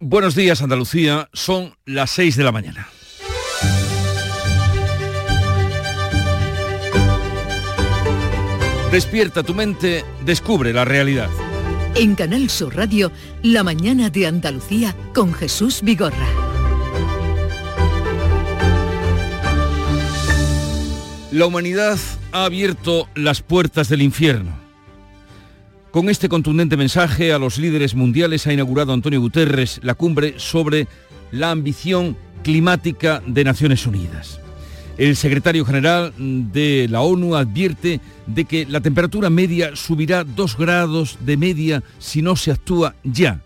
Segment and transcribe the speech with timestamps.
[0.00, 2.88] Buenos días Andalucía, son las 6 de la mañana.
[8.92, 11.28] Despierta tu mente, descubre la realidad.
[11.96, 13.10] En Canal Sur Radio,
[13.42, 16.28] La mañana de Andalucía con Jesús Vigorra.
[21.32, 21.98] La humanidad
[22.30, 24.67] ha abierto las puertas del infierno.
[25.98, 30.86] Con este contundente mensaje a los líderes mundiales ha inaugurado Antonio Guterres la cumbre sobre
[31.32, 34.38] la ambición climática de Naciones Unidas.
[34.96, 41.18] El secretario general de la ONU advierte de que la temperatura media subirá dos grados
[41.18, 43.40] de media si no se actúa ya.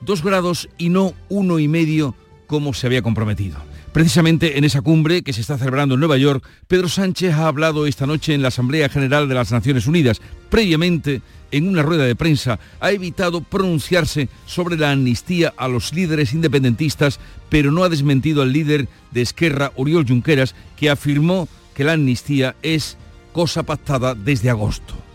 [0.00, 2.16] Dos grados y no uno y medio
[2.48, 3.67] como se había comprometido.
[3.98, 7.84] Precisamente en esa cumbre que se está celebrando en Nueva York, Pedro Sánchez ha hablado
[7.84, 10.20] esta noche en la Asamblea General de las Naciones Unidas.
[10.50, 16.32] Previamente, en una rueda de prensa, ha evitado pronunciarse sobre la amnistía a los líderes
[16.32, 21.94] independentistas, pero no ha desmentido al líder de Esquerra, Oriol Junqueras, que afirmó que la
[21.94, 22.96] amnistía es
[23.32, 25.07] cosa pactada desde agosto.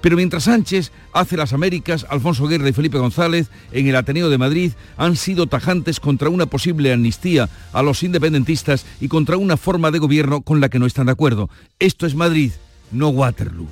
[0.00, 4.38] Pero mientras Sánchez hace las Américas, Alfonso Guerra y Felipe González en el Ateneo de
[4.38, 9.90] Madrid han sido tajantes contra una posible amnistía a los independentistas y contra una forma
[9.90, 11.50] de gobierno con la que no están de acuerdo.
[11.78, 12.52] Esto es Madrid,
[12.92, 13.68] no Waterloo.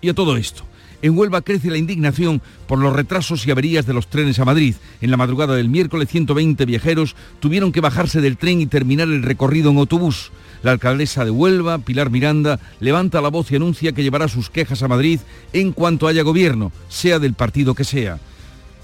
[0.00, 0.64] Y a todo esto,
[1.04, 4.74] en Huelva crece la indignación por los retrasos y averías de los trenes a Madrid.
[5.02, 9.22] En la madrugada del miércoles 120 viajeros tuvieron que bajarse del tren y terminar el
[9.22, 10.32] recorrido en autobús.
[10.62, 14.82] La alcaldesa de Huelva, Pilar Miranda, levanta la voz y anuncia que llevará sus quejas
[14.82, 15.20] a Madrid
[15.52, 18.18] en cuanto haya gobierno, sea del partido que sea.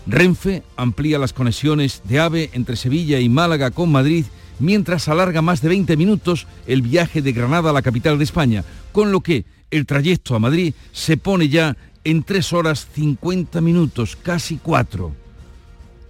[0.07, 4.27] Renfe amplía las conexiones de AVE entre Sevilla y Málaga con Madrid
[4.59, 8.63] mientras alarga más de 20 minutos el viaje de Granada a la capital de España,
[8.93, 14.17] con lo que el trayecto a Madrid se pone ya en 3 horas 50 minutos,
[14.17, 15.15] casi 4.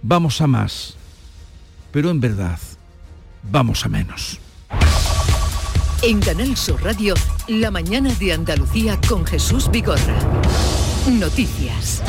[0.01, 0.95] Vamos a más,
[1.91, 2.59] pero en verdad,
[3.43, 4.39] vamos a menos.
[6.01, 7.13] En Canal Sur Radio,
[7.47, 10.17] La mañana de Andalucía con Jesús Vigorra.
[11.07, 12.01] Noticias.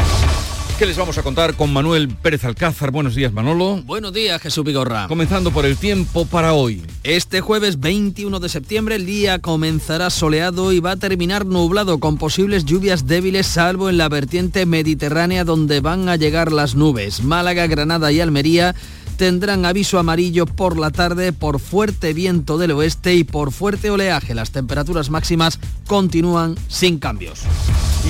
[0.82, 2.90] ¿Qué les vamos a contar con Manuel Pérez Alcázar?
[2.90, 3.80] Buenos días, Manolo.
[3.84, 5.06] Buenos días, Jesús Vigorra.
[5.06, 6.82] Comenzando por el tiempo para hoy.
[7.04, 12.18] Este jueves 21 de septiembre el día comenzará soleado y va a terminar nublado con
[12.18, 17.22] posibles lluvias débiles salvo en la vertiente mediterránea donde van a llegar las nubes.
[17.22, 18.74] Málaga, Granada y Almería
[19.22, 24.34] tendrán aviso amarillo por la tarde por fuerte viento del oeste y por fuerte oleaje.
[24.34, 27.42] Las temperaturas máximas continúan sin cambios.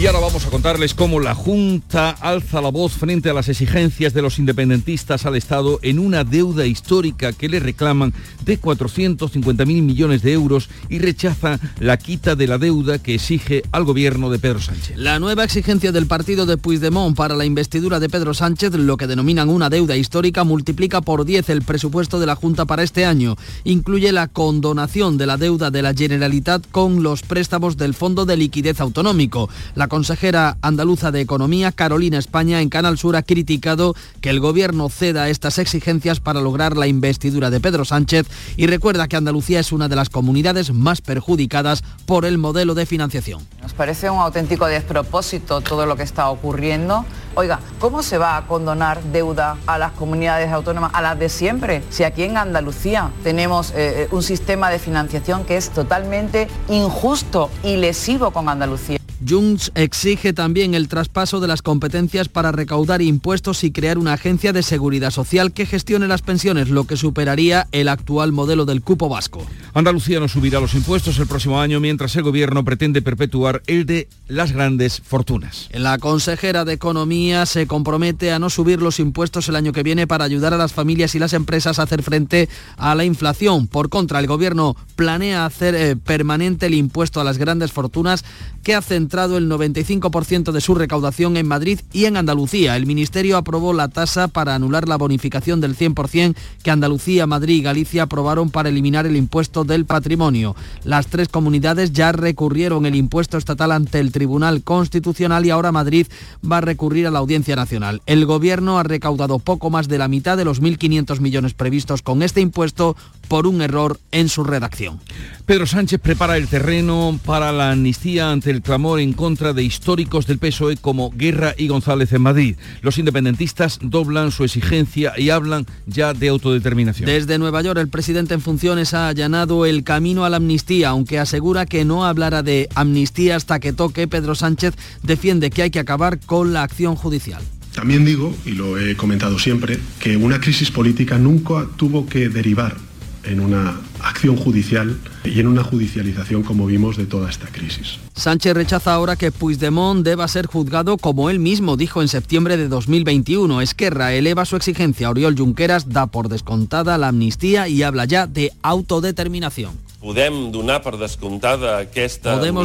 [0.01, 4.15] Y ahora vamos a contarles cómo la Junta alza la voz frente a las exigencias
[4.15, 10.23] de los independentistas al Estado en una deuda histórica que le reclaman de 450.000 millones
[10.23, 14.61] de euros y rechaza la quita de la deuda que exige al gobierno de Pedro
[14.61, 14.97] Sánchez.
[14.97, 19.07] La nueva exigencia del partido de Puigdemont para la investidura de Pedro Sánchez, lo que
[19.07, 23.37] denominan una deuda histórica, multiplica por 10 el presupuesto de la Junta para este año.
[23.65, 28.37] Incluye la condonación de la deuda de la Generalitat con los préstamos del Fondo de
[28.37, 29.49] Liquidez Autonómico.
[29.75, 34.89] La consejera andaluza de Economía, Carolina España, en Canal Sur ha criticado que el gobierno
[34.89, 38.27] ceda estas exigencias para lograr la investidura de Pedro Sánchez
[38.57, 42.87] y recuerda que Andalucía es una de las comunidades más perjudicadas por el modelo de
[42.87, 43.47] financiación.
[43.61, 47.05] Nos parece un auténtico despropósito todo lo que está ocurriendo.
[47.35, 51.83] Oiga, ¿cómo se va a condonar deuda a las comunidades autónomas, a las de siempre?
[51.89, 57.77] Si aquí en Andalucía tenemos eh, un sistema de financiación que es totalmente injusto y
[57.77, 59.02] lesivo con Andalucía.
[59.29, 64.53] Junts exige también el traspaso de las competencias para recaudar impuestos y crear una agencia
[64.53, 69.09] de seguridad social que gestione las pensiones, lo que superaría el actual modelo del cupo
[69.09, 69.47] vasco.
[69.75, 74.09] Andalucía no subirá los impuestos el próximo año mientras el gobierno pretende perpetuar el de
[74.29, 75.69] las grandes fortunas.
[75.73, 80.07] La consejera de Economía se compromete a no subir los impuestos el año que viene
[80.07, 83.67] para ayudar a las familias y las empresas a hacer frente a la inflación.
[83.67, 88.25] Por contra, el gobierno planea hacer eh, permanente el impuesto a las grandes fortunas
[88.63, 92.77] que hacen el 95% de su recaudación en Madrid y en Andalucía.
[92.77, 97.63] El Ministerio aprobó la tasa para anular la bonificación del 100% que Andalucía, Madrid y
[97.63, 100.57] Galicia aprobaron para eliminar el impuesto del patrimonio.
[100.85, 106.07] Las tres comunidades ya recurrieron el impuesto estatal ante el Tribunal Constitucional y ahora Madrid
[106.51, 108.01] va a recurrir a la Audiencia Nacional.
[108.07, 112.23] El Gobierno ha recaudado poco más de la mitad de los 1.500 millones previstos con
[112.23, 112.97] este impuesto
[113.33, 115.01] por un error en su redacción.
[115.47, 120.27] Pedro Sánchez prepara el terreno para la amnistía ante el clamor en contra de históricos
[120.27, 122.57] del PSOE como Guerra y González en Madrid.
[122.83, 127.07] Los independentistas doblan su exigencia y hablan ya de autodeterminación.
[127.07, 131.19] Desde Nueva York, el presidente en funciones ha allanado el camino a la amnistía, aunque
[131.19, 134.09] asegura que no hablará de amnistía hasta que toque.
[134.09, 137.43] Pedro Sánchez defiende que hay que acabar con la acción judicial.
[137.75, 142.92] También digo, y lo he comentado siempre, que una crisis política nunca tuvo que derivar
[143.25, 147.99] en una acción judicial y en una judicialización como vimos de toda esta crisis.
[148.15, 152.69] Sánchez rechaza ahora que Puigdemont deba ser juzgado como él mismo dijo en septiembre de
[152.69, 153.61] 2021.
[153.61, 155.11] Esquerra eleva su exigencia.
[155.11, 159.73] Oriol Junqueras da por descontada la amnistía y habla ya de autodeterminación.
[160.03, 160.63] Podemos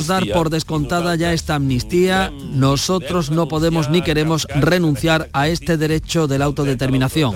[0.08, 2.32] dar por descontada ya esta amnistía.
[2.52, 7.36] Nosotros no podemos ni queremos renunciar a este derecho de la autodeterminación.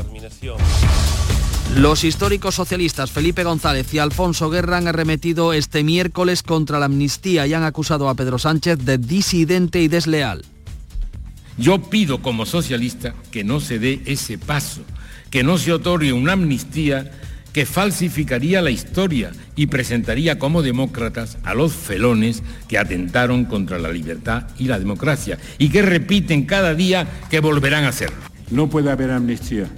[1.75, 7.47] Los históricos socialistas Felipe González y Alfonso Guerra han arremetido este miércoles contra la amnistía
[7.47, 10.43] y han acusado a Pedro Sánchez de disidente y desleal.
[11.57, 14.81] Yo pido como socialista que no se dé ese paso,
[15.29, 17.09] que no se otorgue una amnistía
[17.53, 23.91] que falsificaría la historia y presentaría como demócratas a los felones que atentaron contra la
[23.91, 28.17] libertad y la democracia y que repiten cada día que volverán a hacerlo.
[28.49, 29.69] No puede haber amnistía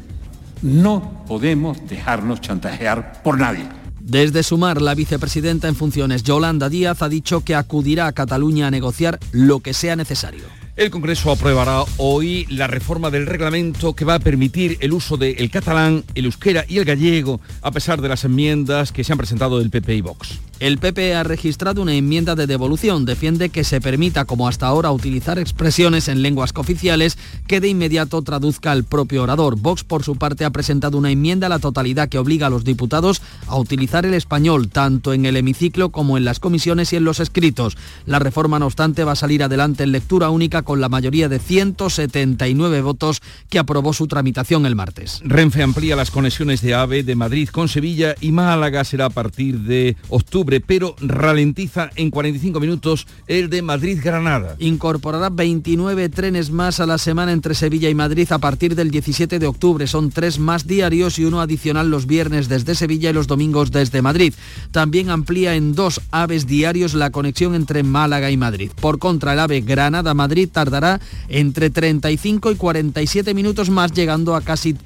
[0.64, 3.68] no podemos dejarnos chantajear por nadie.
[4.00, 8.72] Desde Sumar, la vicepresidenta en funciones, Yolanda Díaz, ha dicho que acudirá a Cataluña a
[8.72, 10.63] negociar lo que sea necesario.
[10.76, 15.52] El Congreso aprobará hoy la reforma del reglamento que va a permitir el uso del
[15.52, 19.60] catalán, el euskera y el gallego, a pesar de las enmiendas que se han presentado
[19.60, 20.40] del PP y Vox.
[20.60, 23.06] El PP ha registrado una enmienda de devolución.
[23.06, 27.18] Defiende que se permita, como hasta ahora, utilizar expresiones en lenguas cooficiales
[27.48, 29.58] que de inmediato traduzca el propio orador.
[29.58, 32.64] Vox, por su parte, ha presentado una enmienda a la totalidad que obliga a los
[32.64, 37.04] diputados a utilizar el español, tanto en el hemiciclo como en las comisiones y en
[37.04, 37.78] los escritos.
[38.06, 41.40] La reforma, no obstante, va a salir adelante en lectura única con la mayoría de
[41.40, 45.22] 179 votos que aprobó su tramitación el martes.
[45.24, 49.60] Renfe amplía las conexiones de AVE de Madrid con Sevilla y Málaga será a partir
[49.60, 54.56] de octubre pero ralentiza en 45 minutos el de Madrid-Granada.
[54.60, 59.40] Incorporará 29 trenes más a la semana entre Sevilla y Madrid a partir del 17
[59.40, 59.88] de octubre.
[59.88, 64.02] Son tres más diarios y uno adicional los viernes desde Sevilla y los domingos desde
[64.02, 64.34] Madrid.
[64.72, 68.72] También amplía en dos aves diarios la conexión entre Málaga y Madrid.
[68.80, 74.78] Por contra, el ave Granada-Madrid tardará entre 35 y 47 minutos más, llegando a casi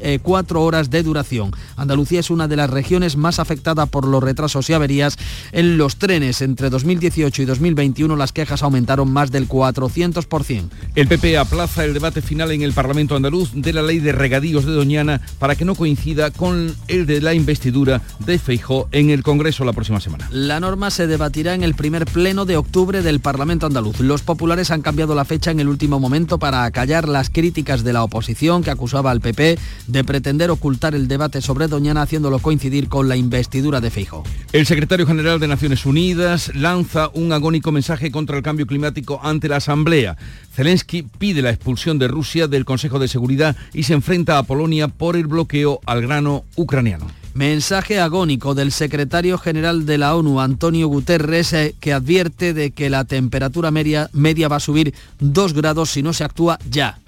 [0.00, 1.50] eh, cuatro horas de duración.
[1.76, 5.16] Andalucía es una de las regiones más afectadas por los retrasos y averías
[5.52, 6.42] en los trenes.
[6.42, 10.68] Entre 2018 y 2021 las quejas aumentaron más del 400%.
[10.94, 14.64] El PP aplaza el debate final en el Parlamento andaluz de la ley de regadíos
[14.64, 19.22] de Doñana para que no coincida con el de la investidura de Feijó en el
[19.22, 20.28] Congreso la próxima semana.
[20.30, 24.00] La norma se debatirá en el primer pleno de octubre del Parlamento andaluz.
[24.00, 27.92] Los populares han cambiado la fecha en el último momento para acallar las críticas de
[27.92, 32.88] la oposición que acusaba al PP de pretender ocultar el debate sobre Doñana haciéndolo coincidir
[32.88, 34.24] con la investidura de Feijó.
[34.52, 39.48] El secretario general de Naciones Unidas lanza un agónico mensaje contra el cambio climático ante
[39.48, 40.16] la Asamblea.
[40.54, 44.88] Zelensky pide la expulsión de Rusia del Consejo de Seguridad y se enfrenta a Polonia
[44.88, 47.23] por el bloqueo al grano ucraniano.
[47.34, 52.88] Mensaje agónico del secretario general de la ONU, Antonio Guterres, eh, que advierte de que
[52.88, 57.00] la temperatura media, media va a subir dos grados si no se actúa ya.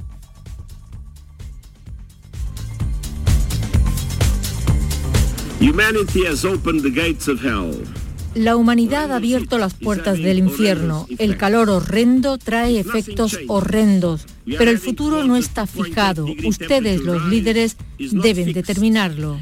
[8.37, 11.07] La humanidad ha abierto las puertas del infierno.
[11.19, 16.27] El calor horrendo trae efectos horrendos, pero el futuro no está fijado.
[16.45, 19.41] Ustedes, los líderes, deben determinarlo.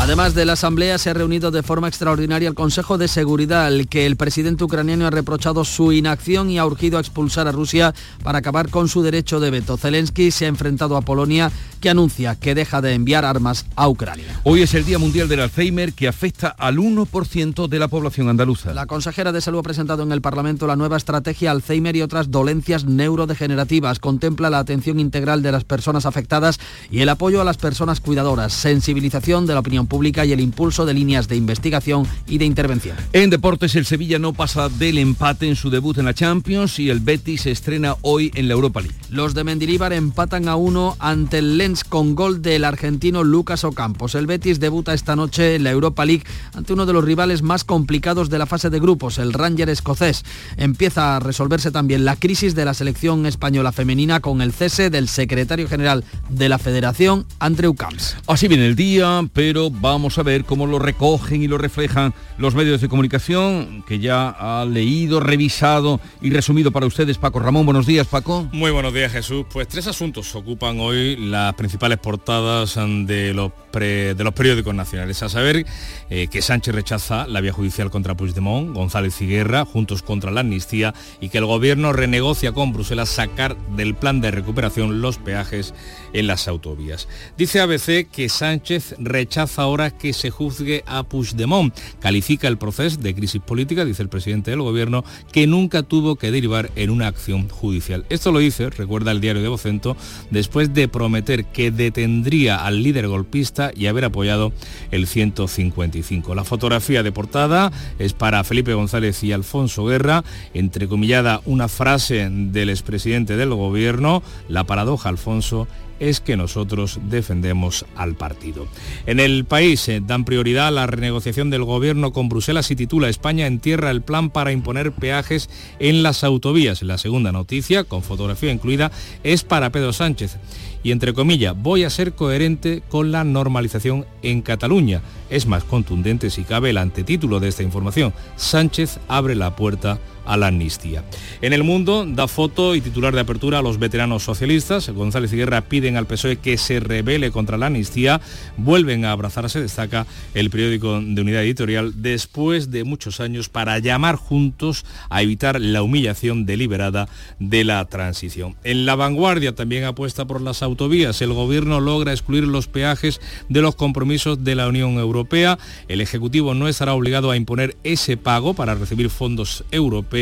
[0.00, 3.86] Además de la Asamblea, se ha reunido de forma extraordinaria el Consejo de Seguridad, al
[3.86, 7.94] que el presidente ucraniano ha reprochado su inacción y ha urgido a expulsar a Rusia
[8.22, 9.76] para acabar con su derecho de veto.
[9.76, 11.52] Zelensky se ha enfrentado a Polonia,
[11.82, 14.40] que anuncia que deja de enviar armas a Ucrania.
[14.42, 18.72] Hoy es el Día Mundial del Alzheimer, que afecta al 1% de la población andaluza.
[18.72, 22.30] La consejera de Salud ha presentado en el Parlamento la nueva estrategia Alzheimer y otras
[22.30, 23.98] dolencias neurodegenerativas.
[23.98, 26.58] Contempla la atención integral de las personas afectadas
[26.90, 30.86] y el apoyo a las personas cuidadoras sensibilización de la opinión pública y el impulso
[30.86, 32.96] de líneas de investigación y de intervención.
[33.12, 36.88] En deportes, el Sevilla no pasa del empate en su debut en la Champions y
[36.88, 38.96] el Betis se estrena hoy en la Europa League.
[39.10, 44.14] Los de Mendilibar empatan a uno ante el Lens con gol del argentino Lucas Ocampos.
[44.14, 47.64] El Betis debuta esta noche en la Europa League ante uno de los rivales más
[47.64, 50.24] complicados de la fase de grupos, el Ranger escocés.
[50.56, 55.08] Empieza a resolverse también la crisis de la selección española femenina con el cese del
[55.08, 58.16] secretario general de la Federación, Andrew Camps.
[58.26, 62.54] Así viene el día, pero vamos a ver cómo lo recogen y lo reflejan los
[62.54, 67.64] medios de comunicación, que ya ha leído, revisado y resumido para ustedes Paco Ramón.
[67.64, 68.48] Buenos días, Paco.
[68.52, 69.46] Muy buenos días, Jesús.
[69.52, 75.22] Pues tres asuntos ocupan hoy la principales portadas de los, de los periódicos nacionales.
[75.22, 75.66] A saber
[76.08, 80.40] eh, que Sánchez rechaza la vía judicial contra Puigdemont, González y Guerra, juntos contra la
[80.40, 85.74] amnistía, y que el gobierno renegocia con Bruselas sacar del plan de recuperación los peajes
[86.12, 87.08] en las autovías.
[87.36, 91.74] Dice ABC que Sánchez rechaza ahora que se juzgue a Puigdemont.
[92.00, 96.30] Califica el proceso de crisis política, dice el presidente del gobierno, que nunca tuvo que
[96.30, 98.04] derivar en una acción judicial.
[98.08, 99.96] Esto lo dice, recuerda el diario de Vocento,
[100.30, 104.52] después de prometer que detendría al líder golpista y haber apoyado
[104.90, 106.34] el 155.
[106.34, 110.24] La fotografía de portada es para Felipe González y Alfonso Guerra,
[110.54, 115.68] entrecomillada una frase del expresidente del gobierno, la paradoja Alfonso
[116.00, 118.66] es que nosotros defendemos al partido.
[119.06, 123.08] En el país eh, dan prioridad a la renegociación del gobierno con Bruselas y titula
[123.08, 126.82] España entierra el plan para imponer peajes en las autovías.
[126.82, 128.90] La segunda noticia, con fotografía incluida,
[129.22, 130.38] es para Pedro Sánchez.
[130.82, 135.02] Y entre comillas, voy a ser coherente con la normalización en Cataluña.
[135.28, 138.14] Es más contundente si cabe el antetítulo de esta información.
[138.36, 139.98] Sánchez abre la puerta
[140.30, 141.02] a la amnistía.
[141.42, 144.88] En el mundo da foto y titular de apertura a los veteranos socialistas.
[144.88, 148.20] González y Guerra piden al PSOE que se revele contra la amnistía.
[148.56, 154.14] Vuelven a abrazarse, destaca el periódico de Unidad Editorial, después de muchos años para llamar
[154.14, 157.08] juntos a evitar la humillación deliberada
[157.40, 158.54] de la transición.
[158.62, 161.20] En la vanguardia también apuesta por las autovías.
[161.22, 165.58] El gobierno logra excluir los peajes de los compromisos de la Unión Europea.
[165.88, 170.19] El Ejecutivo no estará obligado a imponer ese pago para recibir fondos europeos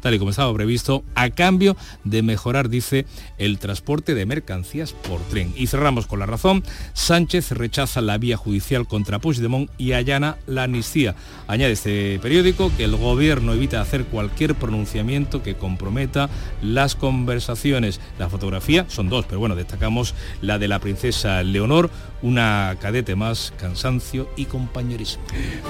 [0.00, 3.06] tal y como estaba previsto, a cambio de mejorar, dice,
[3.38, 5.52] el transporte de mercancías por tren.
[5.56, 6.62] Y cerramos con la razón.
[6.92, 11.14] Sánchez rechaza la vía judicial contra Puigdemont y allana la amnistía.
[11.46, 16.28] Añade este periódico que el gobierno evita hacer cualquier pronunciamiento que comprometa
[16.62, 18.00] las conversaciones.
[18.18, 21.90] La fotografía son dos, pero bueno, destacamos la de la princesa Leonor,
[22.22, 25.22] una cadete más, cansancio y compañerismo.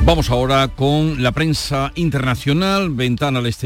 [0.02, 3.63] Vamos ahora con la prensa internacional, ventana al exterior,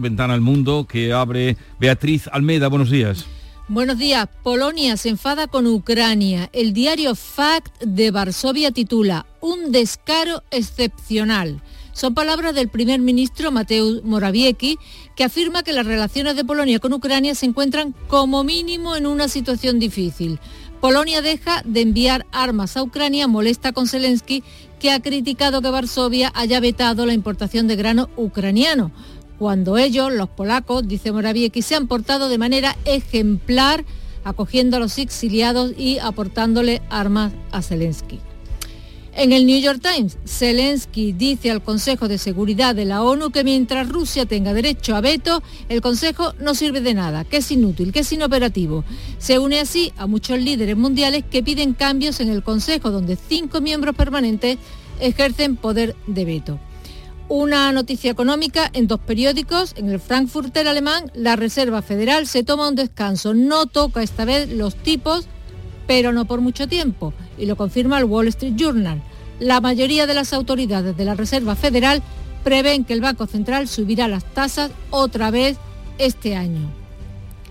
[0.00, 2.28] ventana al mundo, que abre Beatriz.
[2.32, 3.26] Buenos días.
[3.68, 4.28] Buenos días.
[4.42, 6.50] Polonia se enfada con Ucrania.
[6.52, 11.60] El diario Fact de Varsovia titula Un descaro excepcional.
[11.92, 14.78] Son palabras del primer ministro Mateusz Morawiecki,
[15.16, 19.28] que afirma que las relaciones de Polonia con Ucrania se encuentran como mínimo en una
[19.28, 20.38] situación difícil.
[20.80, 24.42] Polonia deja de enviar armas a Ucrania, molesta con Zelensky,
[24.78, 28.90] que ha criticado que Varsovia haya vetado la importación de grano ucraniano
[29.40, 33.86] cuando ellos, los polacos, dice Morawiecki, se han portado de manera ejemplar,
[34.22, 38.20] acogiendo a los exiliados y aportándole armas a Zelensky.
[39.14, 43.42] En el New York Times, Zelensky dice al Consejo de Seguridad de la ONU que
[43.42, 47.92] mientras Rusia tenga derecho a veto, el Consejo no sirve de nada, que es inútil,
[47.92, 48.84] que es inoperativo.
[49.16, 53.62] Se une así a muchos líderes mundiales que piden cambios en el Consejo, donde cinco
[53.62, 54.58] miembros permanentes
[55.00, 56.60] ejercen poder de veto.
[57.32, 59.74] Una noticia económica en dos periódicos.
[59.76, 63.34] En el Frankfurter alemán, la Reserva Federal se toma un descanso.
[63.34, 65.28] No toca esta vez los tipos,
[65.86, 67.14] pero no por mucho tiempo.
[67.38, 69.00] Y lo confirma el Wall Street Journal.
[69.38, 72.02] La mayoría de las autoridades de la Reserva Federal
[72.42, 75.56] prevén que el Banco Central subirá las tasas otra vez
[75.98, 76.68] este año.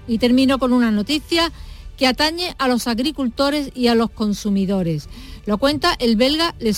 [0.09, 1.53] Y termino con una noticia
[1.95, 5.07] que atañe a los agricultores y a los consumidores.
[5.45, 6.73] Lo cuenta el belga Le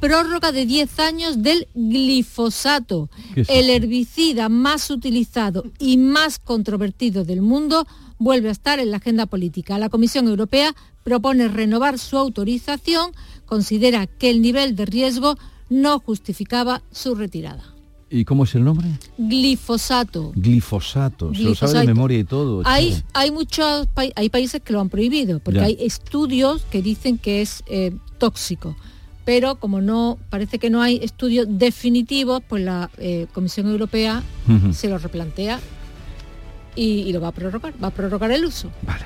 [0.00, 7.86] prórroga de 10 años del glifosato, el herbicida más utilizado y más controvertido del mundo,
[8.18, 9.78] vuelve a estar en la agenda política.
[9.78, 10.74] La Comisión Europea
[11.04, 13.12] propone renovar su autorización,
[13.46, 15.36] considera que el nivel de riesgo
[15.68, 17.62] no justificaba su retirada.
[18.10, 18.88] ¿Y cómo es el nombre?
[19.18, 20.32] Glifosato.
[20.34, 22.62] Glifosato, se lo sabe de memoria y todo.
[22.64, 27.42] Hay, hay muchos hay países que lo han prohibido, porque hay estudios que dicen que
[27.42, 28.74] es eh, tóxico
[29.28, 34.22] pero como no parece que no hay estudios definitivos, pues la eh, Comisión Europea
[34.72, 35.60] se lo replantea
[36.74, 38.70] y, lo va a prorrogar, va a prorrogar el uso.
[38.80, 39.04] Vale.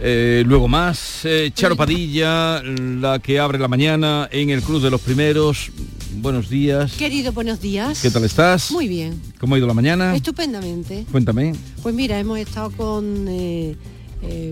[0.00, 4.90] Eh, luego más, eh, Charo Padilla, la que abre la mañana en el Club de
[4.90, 5.70] los Primeros.
[6.14, 6.94] Buenos días.
[6.94, 8.00] Querido, buenos días.
[8.00, 8.72] ¿Qué tal estás?
[8.72, 9.20] Muy bien.
[9.38, 10.16] ¿Cómo ha ido la mañana?
[10.16, 11.04] Estupendamente.
[11.12, 11.52] Cuéntame.
[11.82, 13.28] Pues mira, hemos estado con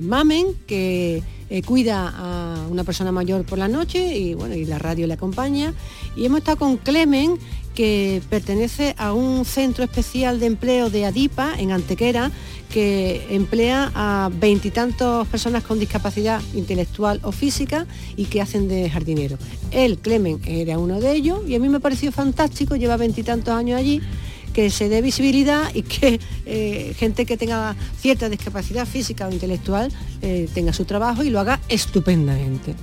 [0.03, 4.79] Mamen, que eh, cuida a una persona mayor por la noche y bueno, y la
[4.79, 5.75] radio le acompaña.
[6.17, 7.39] Y hemos estado con Clemen,
[7.75, 12.33] que pertenece a un centro especial de empleo de Adipa en Antequera,
[12.71, 17.87] que emplea a veintitantos personas con discapacidad intelectual o física
[18.17, 19.39] y que hacen de jardinero.
[19.71, 23.79] Él, Clemen, era uno de ellos y a mí me pareció fantástico, lleva veintitantos años
[23.79, 24.03] allí
[24.53, 29.93] que se dé visibilidad y que eh, gente que tenga cierta discapacidad física o intelectual
[30.23, 32.75] eh, tenga su trabajo y lo haga estupendamente.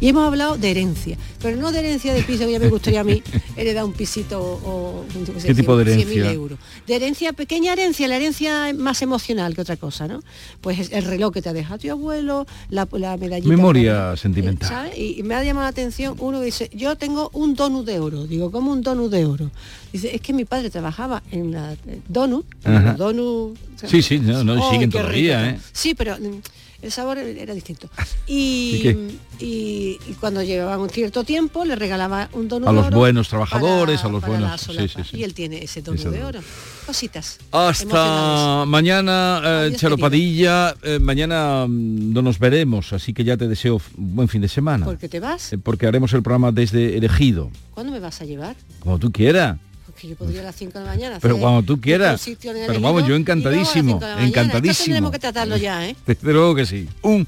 [0.00, 3.00] Y hemos hablado de herencia, pero no de herencia de piso, que ya me gustaría
[3.00, 3.22] a mí
[3.56, 5.04] heredar un pisito o,
[5.44, 6.32] ¿Qué tipo de herencia?
[6.32, 6.58] euros.
[6.86, 10.20] De herencia, pequeña herencia, la herencia más emocional que otra cosa, ¿no?
[10.60, 13.48] Pues el reloj que te ha dejado tu abuelo, la, la medallita.
[13.48, 14.68] Memoria sentimental.
[14.68, 14.98] ¿sabes?
[14.98, 18.00] Y, y me ha llamado la atención uno que dice, yo tengo un donut de
[18.00, 18.26] oro.
[18.26, 19.50] Digo, ¿cómo un donut de oro?
[19.92, 22.94] Dice, es que mi padre trabajaba en la eh, donut, Ajá.
[22.94, 23.56] donut.
[23.86, 25.56] Sí, sí, no, no, ¡Ay, siguen todavía, rico!
[25.58, 25.60] ¿eh?
[25.72, 26.40] Sí, pero mm,
[26.82, 27.88] el sabor era distinto.
[28.26, 28.96] ¿Y
[29.40, 33.28] Y, cuando llevaban un cierto tiempo le regalaba un donut A de los oro buenos
[33.28, 34.88] trabajadores, para- a los buenos- la sí, solapa.
[34.88, 35.16] sí, sí.
[35.18, 36.40] Y él tiene ese donut de oro.
[36.86, 37.38] Cositas.
[37.50, 39.96] Hasta mañana, eh, Charo.
[39.98, 40.74] Padilla.
[40.82, 44.48] Eh, mañana mm, no nos veremos, así que ya te deseo un buen fin de
[44.48, 44.84] semana.
[44.84, 45.52] ¿Por qué te vas?
[45.52, 48.54] Eh, porque haremos el programa desde Elegido, ¿Cuándo me vas a llevar?
[48.80, 49.56] como tú quieras.
[50.04, 51.18] Porque yo podría a las 5 de la mañana.
[51.20, 52.22] Pero cuando tú quieras.
[52.42, 53.94] Pero vamos, yo y luego a las encantadísimo.
[53.94, 54.84] Esto encantadísimo.
[54.84, 55.96] tendremos que tratarlo ya, ¿eh?
[56.06, 56.88] Desde luego que sí.
[57.02, 57.26] Un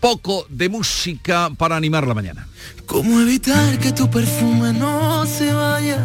[0.00, 2.48] poco de música para animar la mañana.
[2.86, 5.98] ¿Cómo evitar que tu perfume no se vaya?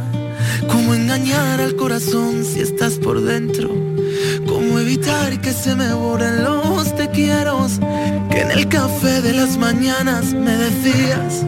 [0.67, 3.69] ¿Cómo engañar al corazón si estás por dentro?
[4.45, 7.67] ¿Cómo evitar que se me borren los te quiero?
[8.29, 11.45] Que en el café de las mañanas me decías.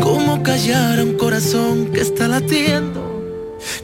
[0.00, 3.15] ¿Cómo callar a un corazón que está latiendo?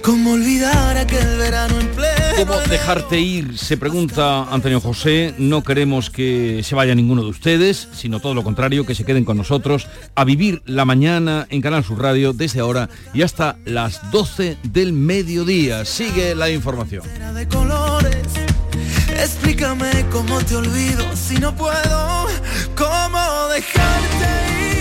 [0.02, 2.46] ¿Cómo olvidar aquel verano en pleno?
[2.46, 3.58] ¿Cómo dejarte ir?
[3.58, 5.34] Se pregunta Antonio José.
[5.38, 9.24] No queremos que se vaya ninguno de ustedes, sino todo lo contrario, que se queden
[9.24, 14.10] con nosotros a vivir la mañana en Canal Sur Radio desde ahora y hasta las
[14.10, 15.84] 12 del mediodía.
[15.84, 17.04] Sigue la información.
[17.34, 18.26] de colores.
[19.08, 22.26] Explícame cómo te olvido si no puedo.
[22.76, 24.71] ¿Cómo dejarte ir?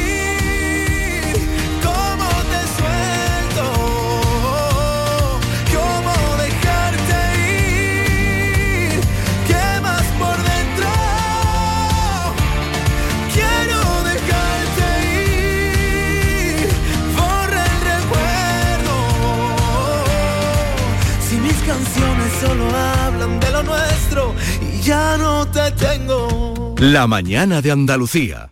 [23.64, 26.76] Nuestro y ya no te tengo.
[26.80, 28.52] La mañana de Andalucía.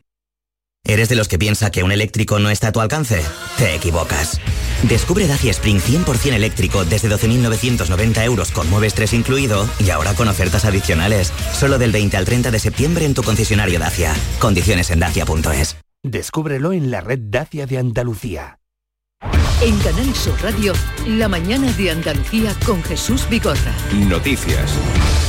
[0.91, 3.21] ¿Eres de los que piensa que un eléctrico no está a tu alcance?
[3.57, 4.41] Te equivocas.
[4.83, 10.27] Descubre Dacia Spring 100% eléctrico desde 12.990 euros con Mueves 3 incluido y ahora con
[10.27, 11.31] ofertas adicionales.
[11.53, 14.13] Solo del 20 al 30 de septiembre en tu concesionario Dacia.
[14.39, 15.77] Condiciones en dacia.es.
[16.03, 18.60] Descúbrelo en la red Dacia de Andalucía.
[19.63, 20.73] En Canal Sur Radio,
[21.05, 23.75] la mañana de Andalucía con Jesús Vigorra.
[24.09, 24.75] Noticias.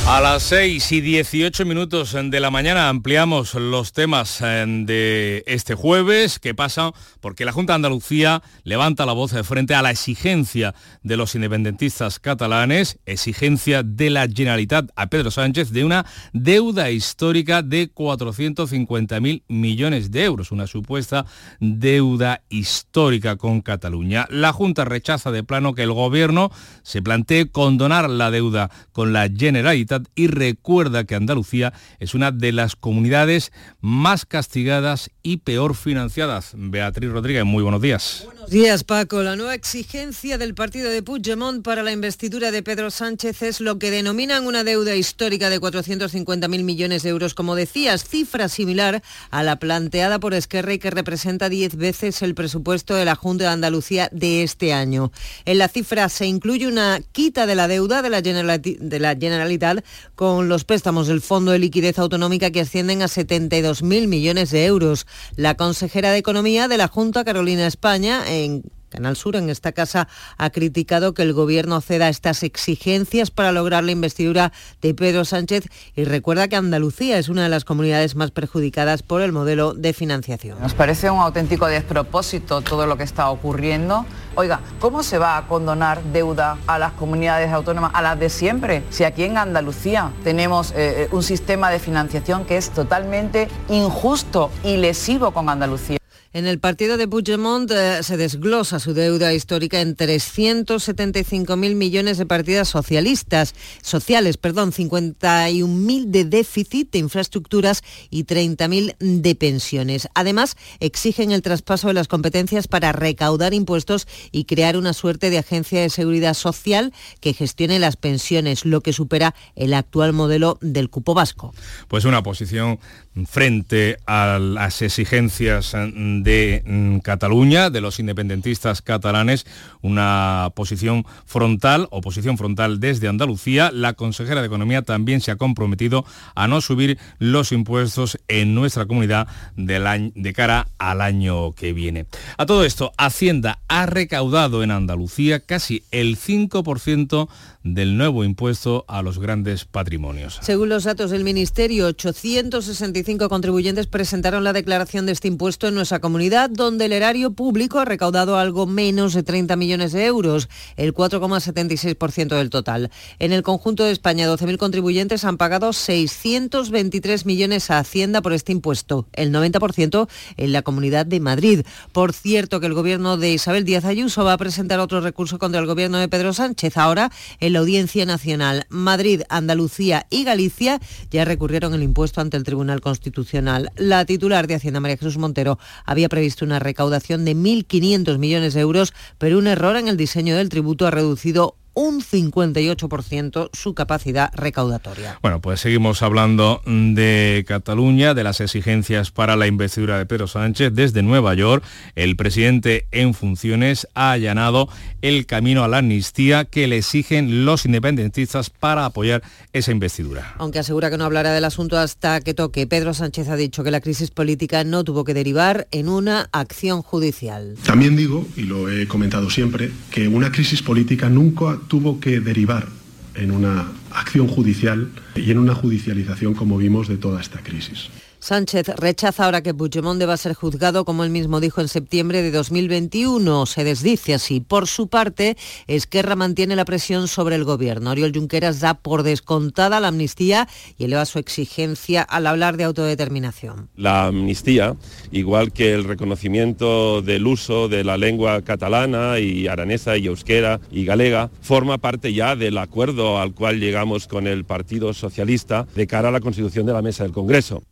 [0.05, 5.75] A las 6 y 18 minutos de la mañana ampliamos los temas eh, de este
[5.75, 6.91] jueves que pasan
[7.21, 11.35] porque la Junta de Andalucía levanta la voz de frente a la exigencia de los
[11.35, 19.43] independentistas catalanes, exigencia de la Generalitat a Pedro Sánchez de una deuda histórica de 450.000
[19.47, 21.25] millones de euros, una supuesta
[21.61, 24.22] deuda histórica con Cataluña.
[24.29, 26.51] La Junta rechaza de plano que el gobierno
[26.83, 32.51] se plantee condonar la deuda con la Generalitat y recuerda que Andalucía es una de
[32.51, 36.51] las comunidades más castigadas y peor financiadas.
[36.55, 38.23] Beatriz Rodríguez, muy buenos días.
[38.25, 39.23] Buenos días, Paco.
[39.23, 43.79] La nueva exigencia del partido de Puigdemont para la investidura de Pedro Sánchez es lo
[43.79, 49.43] que denominan una deuda histórica de 450.000 millones de euros, como decías, cifra similar a
[49.43, 53.49] la planteada por Esquerra y que representa 10 veces el presupuesto de la Junta de
[53.51, 55.11] Andalucía de este año.
[55.45, 59.15] En la cifra se incluye una quita de la deuda de la, Generali- de la
[59.15, 59.83] Generalitat
[60.15, 65.07] con los préstamos del Fondo de Liquidez Autonómica que ascienden a 72.000 millones de euros.
[65.35, 70.07] La consejera de Economía de la Junta, Carolina España, en Canal Sur en esta casa
[70.37, 74.53] ha criticado que el gobierno ceda estas exigencias para lograr la investidura
[74.83, 79.21] de Pedro Sánchez y recuerda que Andalucía es una de las comunidades más perjudicadas por
[79.23, 80.61] el modelo de financiación.
[80.61, 84.05] Nos parece un auténtico despropósito todo lo que está ocurriendo.
[84.35, 88.83] Oiga, ¿cómo se va a condonar deuda a las comunidades autónomas, a las de siempre?
[88.91, 94.77] Si aquí en Andalucía tenemos eh, un sistema de financiación que es totalmente injusto y
[94.77, 96.02] lesivo con Andalucía.
[96.35, 102.25] En el partido de Puigdemont eh, se desglosa su deuda histórica en 375.000 millones de
[102.25, 110.09] partidas socialistas, sociales, perdón, 51.000 de déficit de infraestructuras y 30.000 de pensiones.
[110.15, 115.37] Además, exigen el traspaso de las competencias para recaudar impuestos y crear una suerte de
[115.37, 120.89] agencia de seguridad social que gestione las pensiones, lo que supera el actual modelo del
[120.89, 121.53] cupo vasco.
[121.87, 122.79] Pues una posición
[123.27, 129.45] frente a las exigencias de mm, Cataluña, de los independentistas catalanes,
[129.81, 133.71] una posición frontal, oposición frontal desde Andalucía.
[133.71, 138.85] La consejera de Economía también se ha comprometido a no subir los impuestos en nuestra
[138.85, 142.05] comunidad de cara al año que viene.
[142.37, 147.29] A todo esto, Hacienda ha recaudado en Andalucía casi el 5%
[147.63, 150.39] del nuevo impuesto a los grandes patrimonios.
[150.41, 155.99] Según los datos del Ministerio, 865 contribuyentes presentaron la declaración de este impuesto en nuestra
[155.99, 160.93] comunidad, donde el erario público ha recaudado algo menos de 30 millones de euros, el
[160.93, 162.91] 4,76% del total.
[163.19, 168.51] En el conjunto de España, 12.000 contribuyentes han pagado 623 millones a Hacienda por este
[168.51, 171.65] impuesto, el 90% en la Comunidad de Madrid.
[171.91, 175.61] Por cierto, que el gobierno de Isabel Díaz Ayuso va a presentar otro recurso contra
[175.61, 176.77] el gobierno de Pedro Sánchez.
[176.77, 178.65] Ahora, el la Audiencia Nacional.
[178.69, 180.79] Madrid, Andalucía y Galicia
[181.11, 183.71] ya recurrieron el impuesto ante el Tribunal Constitucional.
[183.77, 188.61] La titular de Hacienda, María Jesús Montero, había previsto una recaudación de 1.500 millones de
[188.61, 194.31] euros, pero un error en el diseño del tributo ha reducido un 58% su capacidad
[194.33, 195.19] recaudatoria.
[195.21, 200.73] Bueno, pues seguimos hablando de Cataluña, de las exigencias para la investidura de Pedro Sánchez.
[200.73, 201.63] Desde Nueva York,
[201.95, 204.69] el presidente en funciones ha allanado
[205.01, 210.35] el camino a la amnistía que le exigen los independentistas para apoyar esa investidura.
[210.37, 213.71] Aunque asegura que no hablará del asunto hasta que toque, Pedro Sánchez ha dicho que
[213.71, 217.55] la crisis política no tuvo que derivar en una acción judicial.
[217.65, 222.67] También digo, y lo he comentado siempre, que una crisis política nunca tuvo que derivar
[223.15, 227.89] en una acción judicial y en una judicialización, como vimos, de toda esta crisis.
[228.23, 232.31] Sánchez rechaza ahora que Puigdemont deba ser juzgado, como él mismo dijo en septiembre de
[232.31, 233.45] 2021.
[233.45, 234.39] Se desdice así.
[234.39, 235.35] Por su parte,
[235.67, 237.91] Esquerra mantiene la presión sobre el gobierno.
[237.91, 243.67] Oriol Junqueras da por descontada la amnistía y eleva su exigencia al hablar de autodeterminación.
[243.75, 244.77] La amnistía,
[245.11, 250.85] igual que el reconocimiento del uso de la lengua catalana y aranesa y euskera y
[250.85, 256.07] galega, forma parte ya del acuerdo al cual llegamos con el Partido Socialista de cara
[256.07, 257.63] a la constitución de la mesa del Congreso.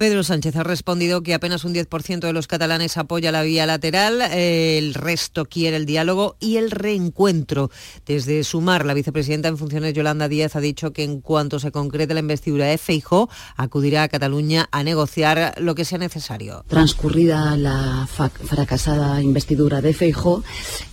[0.00, 4.22] Pedro Sánchez ha respondido que apenas un 10% de los catalanes apoya la vía lateral,
[4.32, 7.70] el resto quiere el diálogo y el reencuentro.
[8.06, 12.14] Desde Sumar, la vicepresidenta en funciones Yolanda Díaz ha dicho que en cuanto se concrete
[12.14, 16.64] la investidura de Feijó, acudirá a Cataluña a negociar lo que sea necesario.
[16.66, 20.42] Transcurrida la fracasada investidura de Feijó,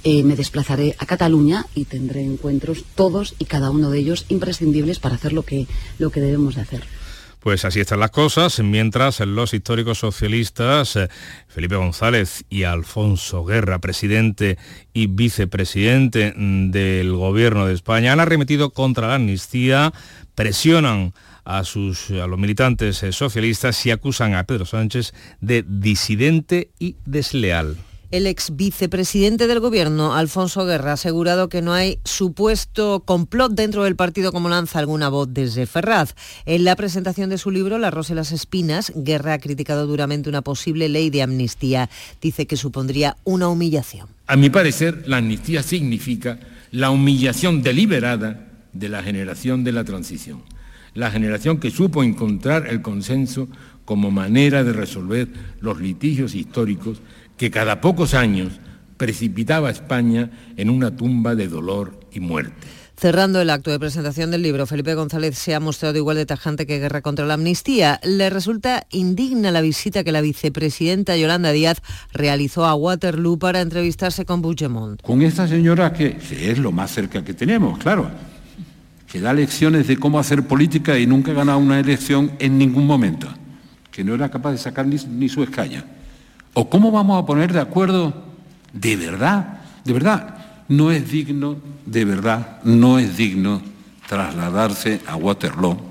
[0.04, 5.00] eh, me desplazaré a Cataluña y tendré encuentros todos y cada uno de ellos imprescindibles
[5.00, 5.66] para hacer lo que,
[5.98, 7.07] lo que debemos de hacer.
[7.40, 11.08] Pues así están las cosas, mientras los históricos socialistas eh,
[11.48, 14.58] Felipe González y Alfonso Guerra, presidente
[14.94, 19.94] y vicepresidente mm, del gobierno de España, han arremetido contra la amnistía,
[20.36, 21.14] presionan
[21.46, 26.98] a, sus, a los militantes eh, socialistas y acusan a Pedro Sánchez de disidente y
[27.06, 27.78] desleal.
[28.10, 33.84] El ex vicepresidente del gobierno, Alfonso Guerra, ha asegurado que no hay supuesto complot dentro
[33.84, 36.16] del partido como lanza alguna voz desde Ferraz.
[36.46, 40.30] En la presentación de su libro, La Rosa y las Espinas, Guerra ha criticado duramente
[40.30, 41.90] una posible ley de amnistía.
[42.22, 44.08] Dice que supondría una humillación.
[44.28, 46.40] A mi parecer, la amnistía significa
[46.72, 50.44] la humillación deliberada de la generación de la transición.
[50.94, 53.50] La generación que supo encontrar el consenso
[53.84, 55.28] como manera de resolver
[55.60, 57.02] los litigios históricos
[57.38, 58.60] que cada pocos años
[58.98, 62.68] precipitaba a España en una tumba de dolor y muerte.
[63.00, 66.66] Cerrando el acto de presentación del libro, Felipe González se ha mostrado igual de tajante
[66.66, 68.00] que guerra contra la amnistía.
[68.04, 71.78] Le resulta indigna la visita que la vicepresidenta Yolanda Díaz
[72.12, 75.00] realizó a Waterloo para entrevistarse con Puigdemont.
[75.04, 78.10] Con esta señora que, es lo más cerca que tenemos, claro,
[79.06, 82.88] que da lecciones de cómo hacer política y nunca ha ganado una elección en ningún
[82.88, 83.28] momento,
[83.92, 85.86] que no era capaz de sacar ni, ni su escaña.
[86.54, 88.26] ¿O cómo vamos a poner de acuerdo
[88.74, 93.62] de verdad De verdad, no es digno, de verdad, no es digno
[94.08, 95.88] trasladarse a Waterloo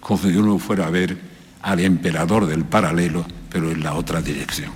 [0.00, 1.18] como si uno fuera a ver
[1.60, 4.70] al emperador del paralelo, pero en la otra dirección.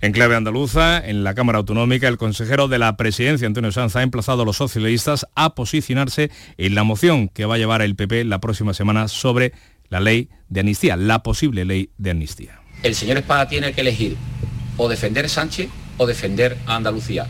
[0.00, 4.02] En clave andaluza, en la Cámara Autonómica, el consejero de la presidencia, Antonio Sanz, ha
[4.02, 8.24] emplazado a los socialistas a posicionarse en la moción que va a llevar el PP
[8.24, 9.52] la próxima semana sobre
[9.88, 12.60] la ley de amnistía, la posible ley de amnistía.
[12.82, 14.16] El señor Espada tiene que elegir
[14.76, 17.26] o defender Sánchez o defender a Andalucía,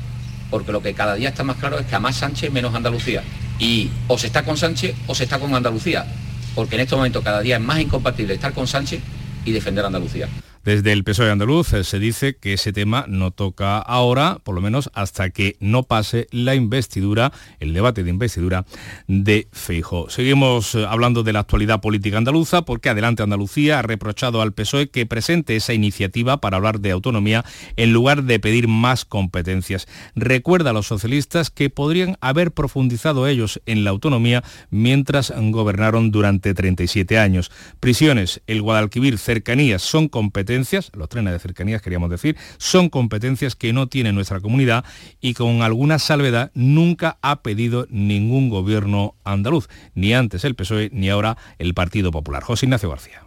[0.50, 3.22] porque lo que cada día está más claro es que a más Sánchez menos Andalucía.
[3.58, 6.06] Y o se está con Sánchez o se está con Andalucía,
[6.54, 9.00] porque en este momento cada día es más incompatible estar con Sánchez
[9.44, 10.28] y defender a Andalucía.
[10.66, 14.60] Desde el PSOE andaluz eh, se dice que ese tema no toca ahora, por lo
[14.60, 18.66] menos hasta que no pase la investidura, el debate de investidura
[19.06, 20.10] de Feijo.
[20.10, 24.88] Seguimos eh, hablando de la actualidad política andaluza porque Adelante Andalucía ha reprochado al PSOE
[24.88, 27.44] que presente esa iniciativa para hablar de autonomía
[27.76, 29.86] en lugar de pedir más competencias.
[30.16, 36.54] Recuerda a los socialistas que podrían haber profundizado ellos en la autonomía mientras gobernaron durante
[36.54, 37.52] 37 años.
[37.78, 40.55] Prisiones, el Guadalquivir, cercanías son competencias
[40.94, 44.84] los trenes de cercanías queríamos decir, son competencias que no tiene nuestra comunidad
[45.20, 51.10] y con alguna salvedad nunca ha pedido ningún gobierno andaluz, ni antes el PSOE ni
[51.10, 52.42] ahora el Partido Popular.
[52.42, 53.22] José Ignacio García.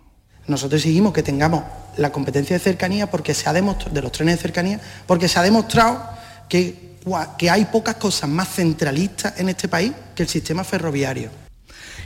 [0.48, 1.64] Nosotros exigimos que tengamos
[1.98, 5.38] la competencia de cercanía porque se ha demostrado, de los trenes de cercanía, porque se
[5.38, 6.02] ha demostrado
[6.48, 6.98] que,
[7.38, 11.30] que hay pocas cosas más centralistas en este país que el sistema ferroviario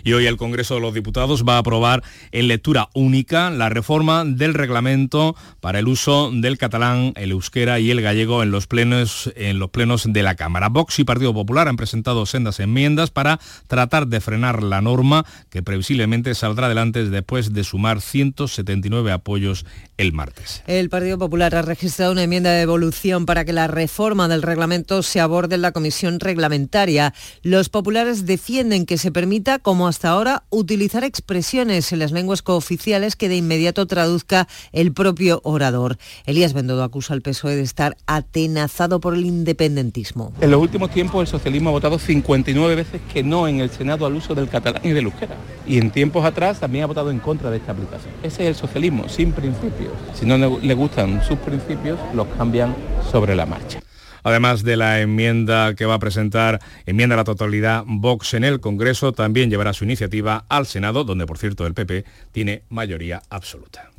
[0.04, 4.26] y hoy el Congreso de los Diputados va a aprobar en lectura única la reforma
[4.26, 9.32] del reglamento para el uso del catalán, el euskera y el gallego en los plenos,
[9.36, 10.70] en los plenos de la Cámara.
[10.70, 15.64] Vox y Partido Popular han presentado sendas enmiendas para tratar de frenar la norma que
[15.64, 19.66] previsiblemente saldrá adelante después de sumar 179 apoyos
[19.98, 20.64] el martes.
[20.68, 25.04] El Partido Popular ha registrado una enmienda de evolución para que la reforma del reglamento
[25.04, 27.14] se aborde en la comisión reglamentaria.
[27.42, 33.16] Los populares defienden que se permita, como hasta ahora utilizar expresiones en las lenguas cooficiales
[33.16, 36.00] que de inmediato traduzca el propio orador.
[36.26, 40.34] Elías Bendodo acusa al PSOE de estar atenazado por el independentismo.
[40.42, 44.08] En los últimos tiempos el socialismo ha votado 59 veces que no en el Senado
[44.08, 45.36] al uso del catalán y del euskera.
[45.68, 48.16] Y en tiempos atrás también ha votado en contra de esta aplicación.
[48.24, 49.94] Ese es el socialismo, sin principios.
[50.20, 52.76] Si no le gustan sus principios, los cambian
[53.12, 53.80] sobre la marcha
[54.24, 58.60] además de la enmienda que va a presentar, enmienda a la totalidad Vox en el
[58.60, 63.92] Congreso, también llevará su iniciativa al Senado, donde por cierto el PP tiene mayoría absoluta.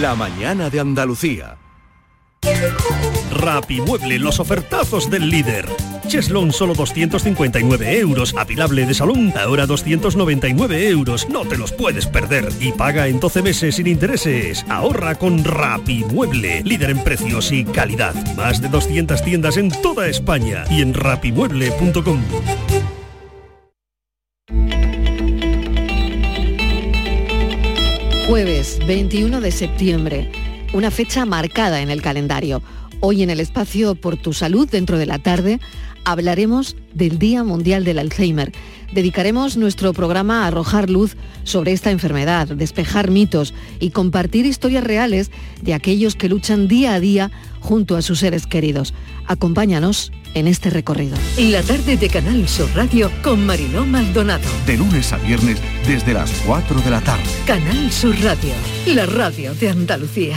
[0.00, 1.56] La mañana de Andalucía.
[3.32, 5.66] Rapimueble, los ofertazos del líder.
[6.06, 8.34] Cheslon solo 259 euros.
[8.36, 11.28] Apilable de salón, ahora 299 euros.
[11.28, 12.48] No te los puedes perder.
[12.60, 14.64] Y paga en 12 meses sin intereses.
[14.68, 18.14] Ahorra con Rapimueble, líder en precios y calidad.
[18.36, 22.22] Más de 200 tiendas en toda España y en rapimueble.com.
[28.26, 30.30] Jueves 21 de septiembre
[30.72, 32.62] una fecha marcada en el calendario.
[33.00, 35.60] Hoy en el espacio Por tu Salud, dentro de la tarde,
[36.06, 38.52] hablaremos del Día Mundial del Alzheimer.
[38.92, 45.30] Dedicaremos nuestro programa a arrojar luz sobre esta enfermedad, despejar mitos y compartir historias reales
[45.60, 48.94] de aquellos que luchan día a día junto a sus seres queridos.
[49.26, 51.16] Acompáñanos en este recorrido.
[51.38, 54.48] La tarde de Canal Sur Radio con Mariló Maldonado.
[54.66, 57.24] De lunes a viernes desde las 4 de la tarde.
[57.46, 58.52] Canal Sur Radio,
[58.86, 60.36] la radio de Andalucía.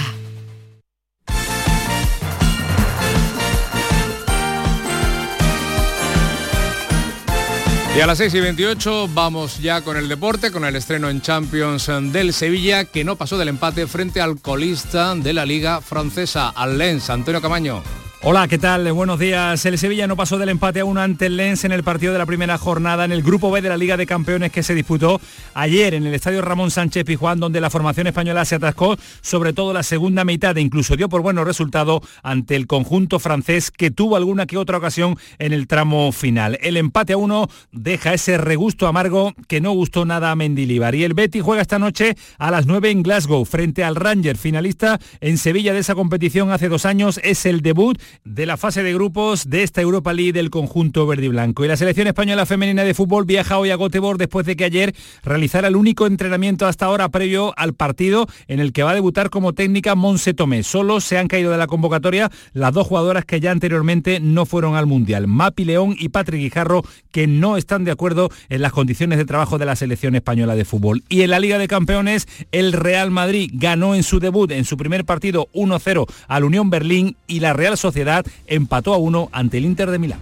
[7.96, 11.22] Y a las 6 y 28 vamos ya con el deporte, con el estreno en
[11.22, 16.50] Champions del Sevilla, que no pasó del empate frente al colista de la Liga Francesa,
[16.50, 17.84] al Antonio Camaño.
[18.22, 18.92] Hola, ¿qué tal?
[18.92, 19.66] Buenos días.
[19.66, 22.20] El Sevilla no pasó del empate a uno ante el Lens en el partido de
[22.20, 25.22] la primera jornada en el Grupo B de la Liga de Campeones que se disputó
[25.54, 29.72] ayer en el Estadio Ramón Sánchez Pijuán, donde la formación española se atascó, sobre todo
[29.72, 34.18] la segunda mitad e incluso dio por buenos resultados ante el conjunto francés que tuvo
[34.18, 36.60] alguna que otra ocasión en el tramo final.
[36.62, 40.94] El empate a uno deja ese regusto amargo que no gustó nada a Mendilibar.
[40.94, 45.00] Y el Betty juega esta noche a las 9 en Glasgow frente al Ranger, finalista
[45.22, 47.22] en Sevilla de esa competición hace dos años.
[47.24, 51.26] Es el debut de la fase de grupos de esta Europa League del conjunto verde
[51.26, 51.66] y blanco.
[51.66, 54.96] Y la selección española femenina de fútbol viaja hoy a Göteborg después de que ayer
[55.24, 59.30] realizara el único entrenamiento hasta ahora previo al partido en el que va a debutar
[59.30, 60.64] como técnica Monse Tomé.
[60.64, 64.76] Solo se han caído de la convocatoria las dos jugadoras que ya anteriormente no fueron
[64.76, 69.18] al Mundial, Mapi León y Patrick Guijarro, que no están de acuerdo en las condiciones
[69.18, 71.04] de trabajo de la selección española de fútbol.
[71.10, 74.78] Y en la Liga de Campeones, el Real Madrid ganó en su debut, en su
[74.78, 79.58] primer partido 1-0 al Unión Berlín y la Real Sociedad Sociedad empató a uno ante
[79.58, 80.22] el Inter de Milán.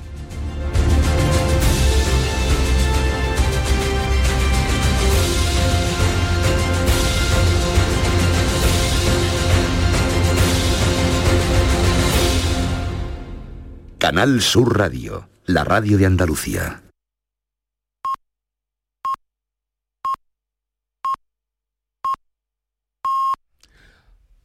[14.00, 16.82] Canal Sur Radio, la radio de Andalucía.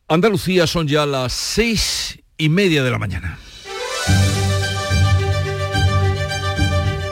[0.07, 3.39] Andalucía son ya las seis y media de la mañana.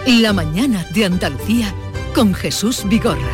[0.06, 1.74] La mañana de Andalucía
[2.14, 3.30] con Jesús Vigorra.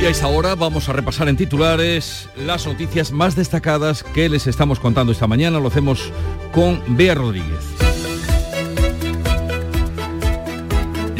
[0.00, 4.46] Y a esta hora vamos a repasar en titulares las noticias más destacadas que les
[4.46, 5.60] estamos contando esta mañana.
[5.60, 6.12] Lo hacemos
[6.52, 7.89] con Bea Rodríguez.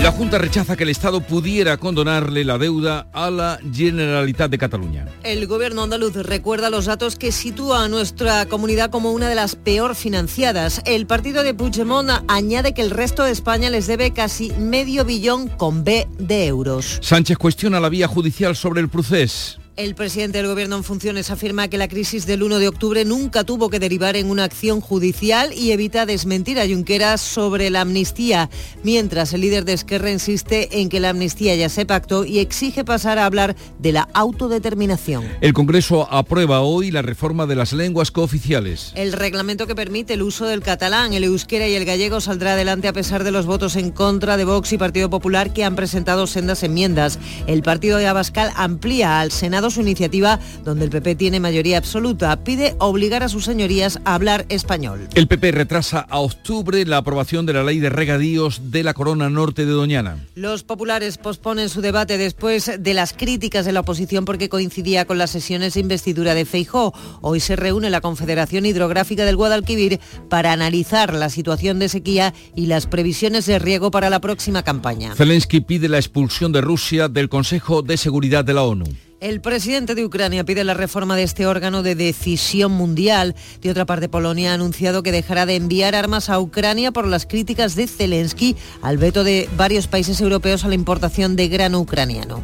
[0.02, 5.06] La Junta rechaza que el Estado pudiera condonarle la deuda a la Generalitat de Cataluña.
[5.22, 9.56] El gobierno andaluz recuerda los datos que sitúa a nuestra comunidad como una de las
[9.56, 10.80] peor financiadas.
[10.86, 15.48] El partido de Puigdemont añade que el resto de España les debe casi medio billón
[15.48, 16.98] con B de euros.
[17.02, 19.59] Sánchez cuestiona la vía judicial sobre el procés.
[19.80, 23.44] El presidente del Gobierno en funciones afirma que la crisis del 1 de octubre nunca
[23.44, 28.50] tuvo que derivar en una acción judicial y evita desmentir a Junqueras sobre la amnistía,
[28.82, 32.84] mientras el líder de Esquerra insiste en que la amnistía ya se pactó y exige
[32.84, 35.24] pasar a hablar de la autodeterminación.
[35.40, 38.92] El Congreso aprueba hoy la reforma de las lenguas cooficiales.
[38.96, 42.86] El reglamento que permite el uso del catalán, el euskera y el gallego saldrá adelante
[42.86, 46.26] a pesar de los votos en contra de Vox y Partido Popular que han presentado
[46.26, 47.18] sendas enmiendas.
[47.46, 52.44] El partido de Abascal amplía al Senado su iniciativa, donde el PP tiene mayoría absoluta.
[52.44, 55.08] Pide obligar a sus señorías a hablar español.
[55.14, 59.30] El PP retrasa a octubre la aprobación de la ley de regadíos de la Corona
[59.30, 60.18] Norte de Doñana.
[60.34, 65.18] Los populares posponen su debate después de las críticas de la oposición porque coincidía con
[65.18, 66.94] las sesiones de investidura de Feijó.
[67.20, 72.66] Hoy se reúne la Confederación Hidrográfica del Guadalquivir para analizar la situación de sequía y
[72.66, 75.14] las previsiones de riego para la próxima campaña.
[75.14, 78.84] Zelensky pide la expulsión de Rusia del Consejo de Seguridad de la ONU.
[79.20, 83.34] El presidente de Ucrania pide la reforma de este órgano de decisión mundial.
[83.60, 87.26] De otra parte, Polonia ha anunciado que dejará de enviar armas a Ucrania por las
[87.26, 92.42] críticas de Zelensky al veto de varios países europeos a la importación de grano ucraniano.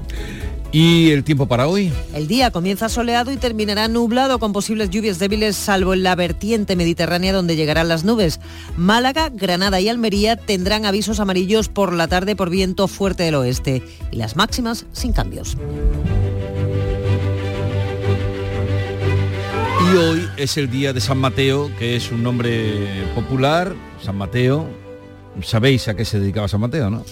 [0.70, 1.90] ¿Y el tiempo para hoy?
[2.12, 6.76] El día comienza soleado y terminará nublado con posibles lluvias débiles salvo en la vertiente
[6.76, 8.38] mediterránea donde llegarán las nubes.
[8.76, 13.82] Málaga, Granada y Almería tendrán avisos amarillos por la tarde por viento fuerte del oeste
[14.10, 15.56] y las máximas sin cambios.
[19.92, 24.68] Y hoy es el día de San Mateo, que es un nombre popular, San Mateo.
[25.42, 27.04] Sabéis a qué se dedicaba San Mateo, ¿no?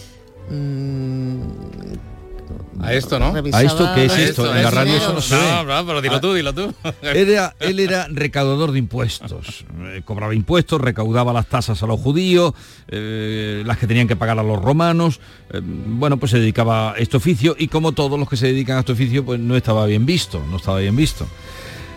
[2.81, 3.33] A esto, ¿no?
[3.53, 4.55] ¿A esto qué es esto?
[4.55, 5.35] En la radio eso no se.
[5.35, 6.75] No, no, pero dilo tú, dilo tú.
[7.03, 9.65] Era, él era recaudador de impuestos.
[9.87, 12.53] Eh, cobraba impuestos, recaudaba las tasas a los judíos,
[12.89, 15.21] eh, las que tenían que pagar a los romanos.
[15.51, 18.77] Eh, bueno, pues se dedicaba a este oficio y como todos los que se dedican
[18.77, 21.27] a este oficio, pues no estaba bien visto, no estaba bien visto.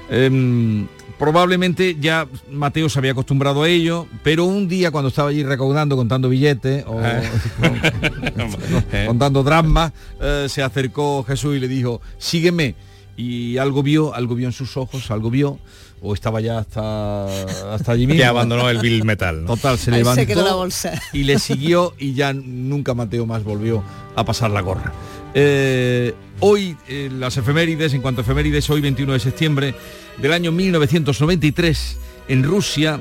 [0.09, 0.87] Em,
[1.19, 5.95] probablemente ya Mateo se había acostumbrado a ello, pero un día cuando estaba allí recaudando,
[5.95, 6.99] contando billetes o
[9.07, 9.91] contando dramas,
[10.21, 12.75] eh, se acercó Jesús y le dijo, sígueme.
[13.19, 15.57] Y algo vio, algo vio en sus ojos, algo vio,
[16.03, 17.25] o estaba ya hasta,
[17.73, 18.21] hasta allí mismo.
[18.21, 19.43] Que abandonó el Bill Metal.
[19.43, 19.55] ¿no?
[19.55, 21.01] Total, se Ahí levantó se quedó la bolsa.
[21.13, 23.83] y le siguió y ya nunca Mateo más volvió
[24.15, 24.93] a pasar la gorra.
[25.33, 29.75] Eh, hoy eh, las efemérides, en cuanto a efemérides, hoy 21 de septiembre
[30.17, 31.97] del año 1993,
[32.29, 32.99] en Rusia,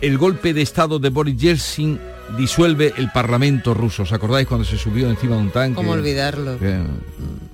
[0.00, 1.98] el golpe de estado de Boris Yeltsin
[2.36, 4.02] disuelve el parlamento ruso.
[4.02, 5.74] ¿Os acordáis cuando se subió encima de un tanque?
[5.76, 6.58] ¿Cómo olvidarlo?
[6.58, 6.78] Que-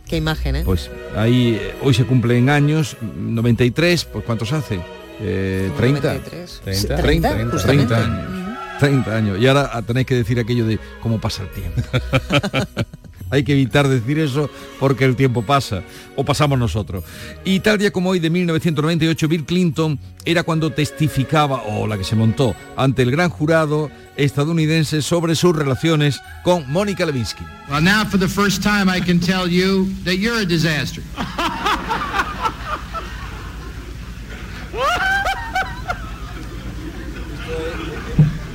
[0.09, 0.63] Qué imagen, ¿eh?
[0.65, 4.79] pues ahí eh, hoy se cumplen años, 93, pues ¿cuántos hace?
[5.21, 6.01] Eh, 30.
[6.15, 6.61] 93.
[6.65, 7.95] 30, 30, 30, justamente.
[7.95, 8.45] años.
[8.81, 9.39] 30 años.
[9.41, 11.81] Y ahora tenéis que decir aquello de cómo pasa el tiempo.
[13.35, 15.83] Hay que evitar decir eso porque el tiempo pasa,
[16.17, 17.05] o pasamos nosotros.
[17.45, 22.05] Y tal día como hoy de 1998, Bill Clinton era cuando testificaba, o la que
[22.05, 27.45] se montó, ante el gran jurado estadounidense sobre sus relaciones con Mónica Lewinsky.
[27.69, 27.83] Well,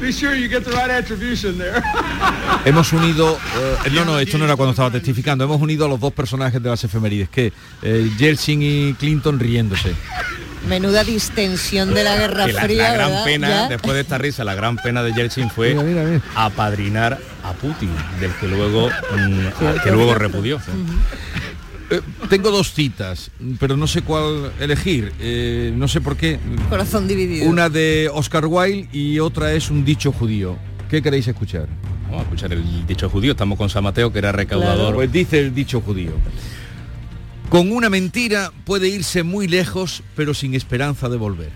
[0.10, 1.84] Be sure you get the right attribution there.
[2.65, 3.38] Hemos unido,
[3.86, 6.64] eh, no, no, esto no era cuando estaba testificando, hemos unido a los dos personajes
[6.64, 7.53] de las efemérides, que
[7.84, 9.93] eh, Yeltsin y Clinton riéndose.
[10.68, 13.24] Menuda distensión de la Guerra Que la, Fría, la gran ¿verdad?
[13.24, 13.68] pena, Ya.
[13.68, 15.78] después de esta risa, la gran pena de Yeltsin fue
[16.34, 20.60] apadrinar a Putin, del que luego, mm, que luego repudió.
[21.89, 25.11] Eh, tengo dos citas, pero no sé cuál elegir.
[25.19, 26.39] Eh, no sé por qué.
[26.69, 27.49] Corazón dividido.
[27.49, 30.57] Una de Oscar Wilde y otra es un dicho judío.
[30.89, 31.67] ¿Qué queréis escuchar?
[32.05, 33.31] Vamos a escuchar el dicho judío.
[33.31, 34.95] Estamos con San Mateo, que era recaudador.
[34.95, 36.13] Pues dice el dicho judío.
[37.49, 41.51] Con una mentira puede irse muy lejos, pero sin esperanza de volver.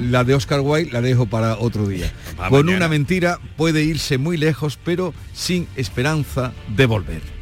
[0.00, 2.10] La de Oscar Wilde la dejo para otro día.
[2.36, 2.76] Con mañana.
[2.76, 7.41] una mentira puede irse muy lejos, pero sin esperanza de volver.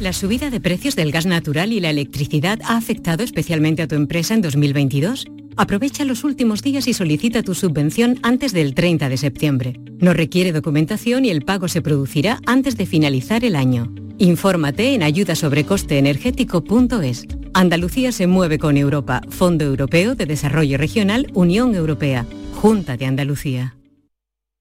[0.00, 3.94] La subida de precios del gas natural y la electricidad ha afectado especialmente a tu
[3.94, 5.26] empresa en 2022.
[5.56, 9.80] Aprovecha los últimos días y solicita tu subvención antes del 30 de septiembre.
[9.98, 13.92] No requiere documentación y el pago se producirá antes de finalizar el año.
[14.18, 17.26] Infórmate en ayudasobrecosteenergético.es.
[17.52, 23.74] Andalucía se mueve con Europa, Fondo Europeo de Desarrollo Regional, Unión Europea, Junta de Andalucía.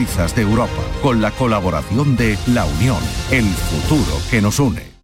[0.00, 2.96] de Europa, con la colaboración de La Unión,
[3.30, 4.99] el futuro que nos une.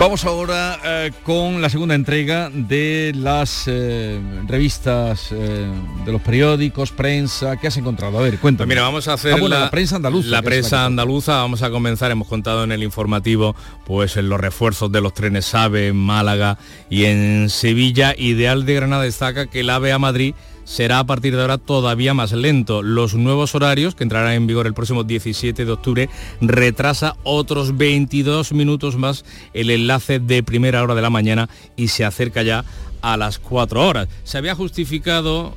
[0.00, 5.70] Vamos ahora eh, con la segunda entrega de las eh, revistas eh,
[6.06, 7.58] de los periódicos, prensa.
[7.58, 8.18] ¿Qué has encontrado?
[8.18, 8.68] A ver, cuéntame.
[8.68, 10.30] Pues mira, vamos a hacer Ah, bueno, la, prensa andaluza.
[10.30, 14.90] La prensa andaluza, vamos a comenzar, hemos contado en el informativo, pues en los refuerzos
[14.90, 16.56] de los trenes AVE en Málaga
[16.88, 18.14] y en Sevilla.
[18.16, 20.34] Ideal de Granada destaca que el AVE a Madrid
[20.64, 22.82] será a partir de ahora todavía más lento.
[22.82, 26.08] Los nuevos horarios, que entrarán en vigor el próximo 17 de octubre,
[26.40, 32.04] retrasa otros 22 minutos más el enlace de primera hora de la mañana y se
[32.04, 32.64] acerca ya
[33.02, 34.08] a las 4 horas.
[34.24, 35.56] Se había justificado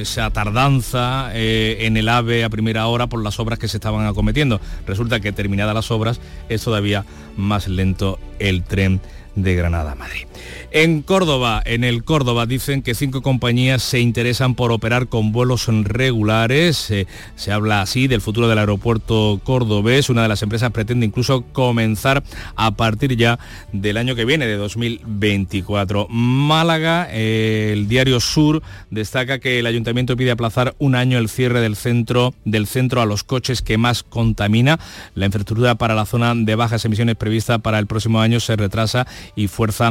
[0.00, 4.06] esa tardanza eh, en el AVE a primera hora por las obras que se estaban
[4.06, 4.60] acometiendo.
[4.86, 7.04] Resulta que terminadas las obras es todavía
[7.36, 9.00] más lento el tren
[9.34, 10.26] de Granada Madrid.
[10.74, 15.66] En Córdoba, en el Córdoba, dicen que cinco compañías se interesan por operar con vuelos
[15.68, 16.90] regulares.
[16.90, 17.06] Eh,
[17.36, 20.08] se habla así del futuro del aeropuerto cordobés.
[20.08, 22.22] Una de las empresas pretende incluso comenzar
[22.56, 23.38] a partir ya
[23.72, 26.08] del año que viene, de 2024.
[26.08, 31.60] Málaga, eh, el diario Sur, destaca que el ayuntamiento pide aplazar un año el cierre
[31.60, 34.80] del centro, del centro a los coches que más contamina.
[35.14, 39.06] La infraestructura para la zona de bajas emisiones prevista para el próximo año se retrasa
[39.36, 39.90] y fuerza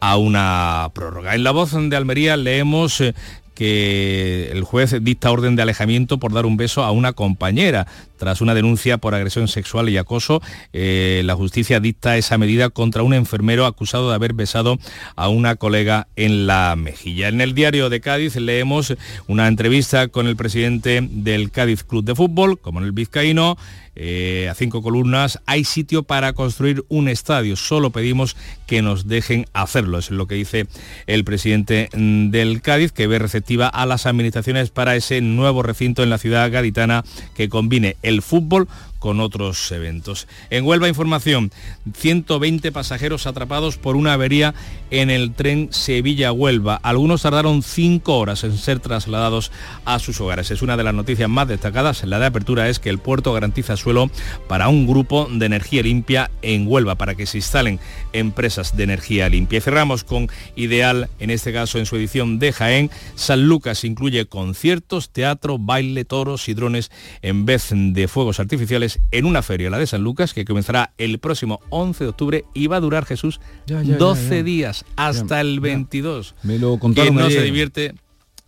[0.00, 1.34] a una prórroga.
[1.34, 3.14] En la voz de Almería leemos eh,
[3.54, 7.86] que el juez dicta orden de alejamiento por dar un beso a una compañera.
[8.20, 10.42] Tras una denuncia por agresión sexual y acoso,
[10.74, 14.78] eh, la justicia dicta esa medida contra un enfermero acusado de haber besado
[15.16, 17.28] a una colega en la mejilla.
[17.28, 18.94] En el diario de Cádiz leemos
[19.26, 23.56] una entrevista con el presidente del Cádiz Club de Fútbol, como en el vizcaíno,
[23.96, 29.46] eh, a cinco columnas, hay sitio para construir un estadio, solo pedimos que nos dejen
[29.52, 30.68] hacerlo, es lo que dice
[31.06, 36.02] el presidente mm, del Cádiz, que ve receptiva a las administraciones para ese nuevo recinto
[36.02, 37.04] en la ciudad gaditana
[37.34, 38.66] que combine fútbol
[39.00, 40.28] con otros eventos.
[40.50, 41.50] En Huelva Información,
[41.96, 44.54] 120 pasajeros atrapados por una avería
[44.90, 46.76] en el tren Sevilla-Huelva.
[46.76, 49.50] Algunos tardaron cinco horas en ser trasladados
[49.84, 50.52] a sus hogares.
[50.52, 52.04] Es una de las noticias más destacadas.
[52.04, 54.10] La de apertura es que el puerto garantiza suelo
[54.46, 57.80] para un grupo de energía limpia en Huelva, para que se instalen
[58.12, 59.58] empresas de energía limpia.
[59.58, 62.90] Y cerramos con Ideal, en este caso en su edición de Jaén.
[63.14, 66.90] San Lucas incluye conciertos, teatro, baile, toros y drones
[67.22, 71.18] en vez de fuegos artificiales en una feria, la de San Lucas, que comenzará el
[71.20, 74.42] próximo 11 de octubre y va a durar Jesús Ya, ya, ya, 12 ya.
[74.42, 75.60] días hasta el ya.
[75.60, 76.34] 22.
[76.42, 77.94] Me lo Quien contaron no se divierte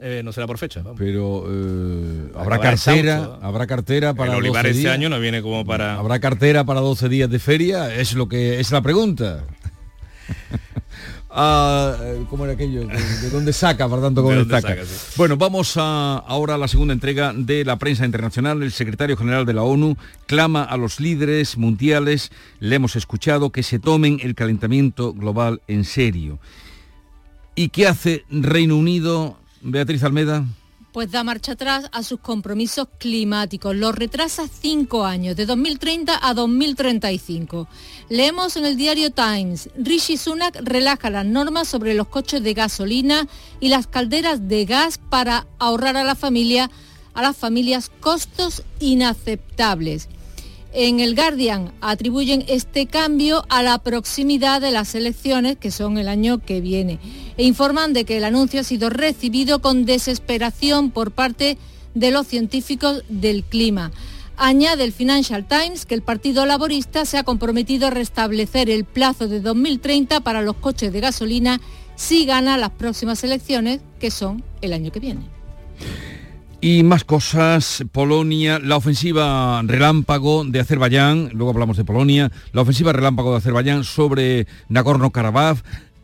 [0.05, 0.83] eh, no será por fecha.
[0.83, 0.99] vamos.
[0.99, 3.39] Pero eh, habrá cartera, exhausto.
[3.47, 4.95] habrá cartera para el Olivar 12 este días.
[4.95, 5.95] año no viene como para...
[5.97, 7.95] ¿Habrá cartera para 12 días de feria?
[7.95, 9.45] Es lo que es la pregunta.
[11.35, 12.87] Ah, eh, ¿Cómo era aquello?
[12.87, 14.75] ¿De, de dónde saca, por tanto, cómo ¿De le dónde saca?
[14.75, 15.15] saca, sí.
[15.17, 18.63] Bueno, vamos a, ahora a la segunda entrega de la prensa internacional.
[18.63, 22.31] El secretario general de la ONU clama a los líderes mundiales,
[22.61, 26.39] le hemos escuchado, que se tomen el calentamiento global en serio.
[27.55, 30.45] ¿Y qué hace Reino Unido, Beatriz Almeda?
[30.93, 33.75] Pues da marcha atrás a sus compromisos climáticos.
[33.75, 37.67] Los retrasa cinco años, de 2030 a 2035.
[38.11, 43.27] Leemos en el diario Times, Rishi Sunak relaja las normas sobre los coches de gasolina
[43.59, 46.71] y las calderas de gas para ahorrar a la familia,
[47.15, 50.11] a las familias costos inaceptables.
[50.75, 56.09] En el Guardian atribuyen este cambio a la proximidad de las elecciones, que son el
[56.09, 56.99] año que viene,
[57.37, 61.59] e informan de que el anuncio ha sido recibido con desesperación por parte
[61.95, 63.91] de los científicos del clima.
[64.37, 69.29] Añade el Financial Times que el Partido Laborista se ha comprometido a restablecer el plazo
[69.29, 71.61] de 2030 para los coches de gasolina
[71.95, 75.21] si gana las próximas elecciones, que son el año que viene.
[76.61, 82.93] Y más cosas, Polonia, la ofensiva relámpago de Azerbaiyán, luego hablamos de Polonia, la ofensiva
[82.93, 85.59] relámpago de Azerbaiyán sobre Nagorno-Karabaj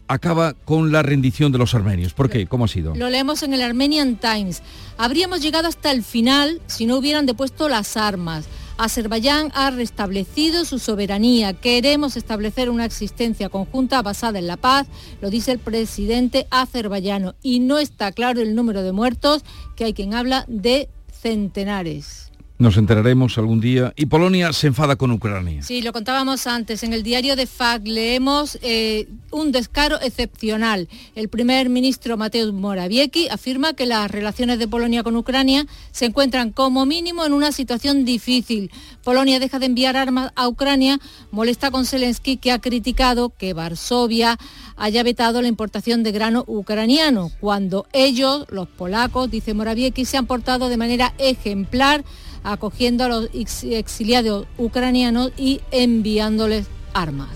[0.09, 2.15] acaba con la rendición de los armenios.
[2.15, 2.47] ¿Por qué?
[2.47, 2.95] ¿Cómo ha sido?
[2.95, 4.63] Lo leemos en el Armenian Times.
[4.97, 8.47] Habríamos llegado hasta el final si no hubieran depuesto las armas.
[8.79, 11.53] Azerbaiyán ha restablecido su soberanía.
[11.53, 14.87] Queremos establecer una existencia conjunta basada en la paz,
[15.21, 17.35] lo dice el presidente azerbaiyano.
[17.43, 19.43] Y no está claro el número de muertos,
[19.77, 22.28] que hay quien habla de centenares.
[22.59, 23.93] Nos enteraremos algún día.
[23.95, 25.63] Y Polonia se enfada con Ucrania.
[25.63, 26.83] Sí, lo contábamos antes.
[26.83, 30.89] En el diario de FAC leemos eh, un descaro excepcional.
[31.15, 36.51] El primer ministro Mateusz Morawiecki afirma que las relaciones de Polonia con Ucrania se encuentran
[36.51, 38.73] como mínimo en una situación difícil.
[39.05, 40.99] Polonia deja de enviar armas a Ucrania,
[41.31, 44.37] molesta con Zelensky que ha criticado que Varsovia
[44.77, 50.27] haya vetado la importación de grano ucraniano, cuando ellos, los polacos, dice Morawiecki, se han
[50.27, 52.05] portado de manera ejemplar
[52.43, 57.29] acogiendo a los exiliados ucranianos y enviándoles armas.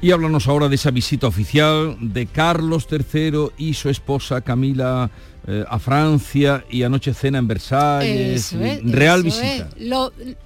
[0.00, 5.10] Y háblanos ahora de esa visita oficial de Carlos III y su esposa Camila
[5.46, 8.52] eh, a Francia y anoche cena en Versalles.
[8.84, 9.68] real visita.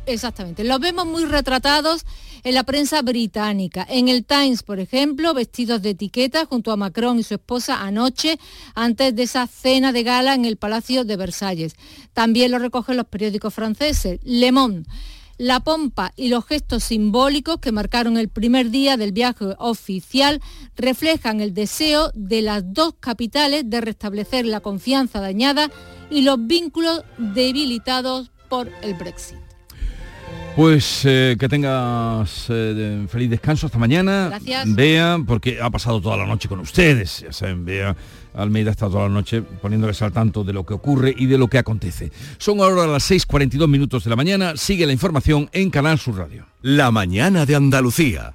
[0.07, 0.65] exactamente.
[0.65, 2.05] Los vemos muy retratados
[2.43, 3.87] en la prensa británica.
[3.89, 8.39] En el Times, por ejemplo, vestidos de etiqueta junto a Macron y su esposa anoche
[8.75, 11.75] antes de esa cena de gala en el Palacio de Versalles.
[12.13, 14.19] También lo recogen los periódicos franceses.
[14.25, 14.89] Le Monde.
[15.39, 20.43] La pompa y los gestos simbólicos que marcaron el primer día del viaje oficial
[20.77, 25.71] reflejan el deseo de las dos capitales de restablecer la confianza dañada
[26.11, 29.48] y los vínculos debilitados por el Brexit.
[30.59, 34.27] Pues eh, que tengas eh, feliz descanso hasta mañana.
[34.27, 34.75] Gracias.
[34.75, 37.21] Bea, porque ha pasado toda la noche con ustedes.
[37.21, 37.95] Ya saben, Bea
[38.35, 41.47] Almeida está toda la noche poniéndoles al tanto de lo que ocurre y de lo
[41.47, 42.11] que acontece.
[42.39, 44.57] Son ahora las 6.42 minutos de la mañana.
[44.57, 46.47] Sigue la información en Canal Sur Radio.
[46.61, 48.35] La mañana de Andalucía.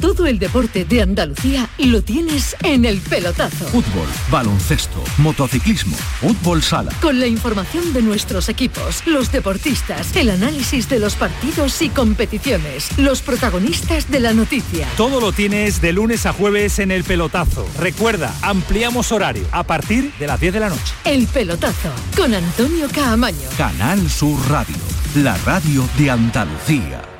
[0.00, 3.66] Todo el deporte de Andalucía lo tienes en el pelotazo.
[3.66, 6.90] Fútbol, baloncesto, motociclismo, fútbol sala.
[7.02, 12.96] Con la información de nuestros equipos, los deportistas, el análisis de los partidos y competiciones,
[12.98, 14.88] los protagonistas de la noticia.
[14.96, 17.68] Todo lo tienes de lunes a jueves en el pelotazo.
[17.78, 20.94] Recuerda, ampliamos horario a partir de las 10 de la noche.
[21.04, 23.48] El pelotazo con Antonio Caamaño.
[23.58, 24.76] Canal Sur Radio,
[25.16, 27.19] la radio de Andalucía.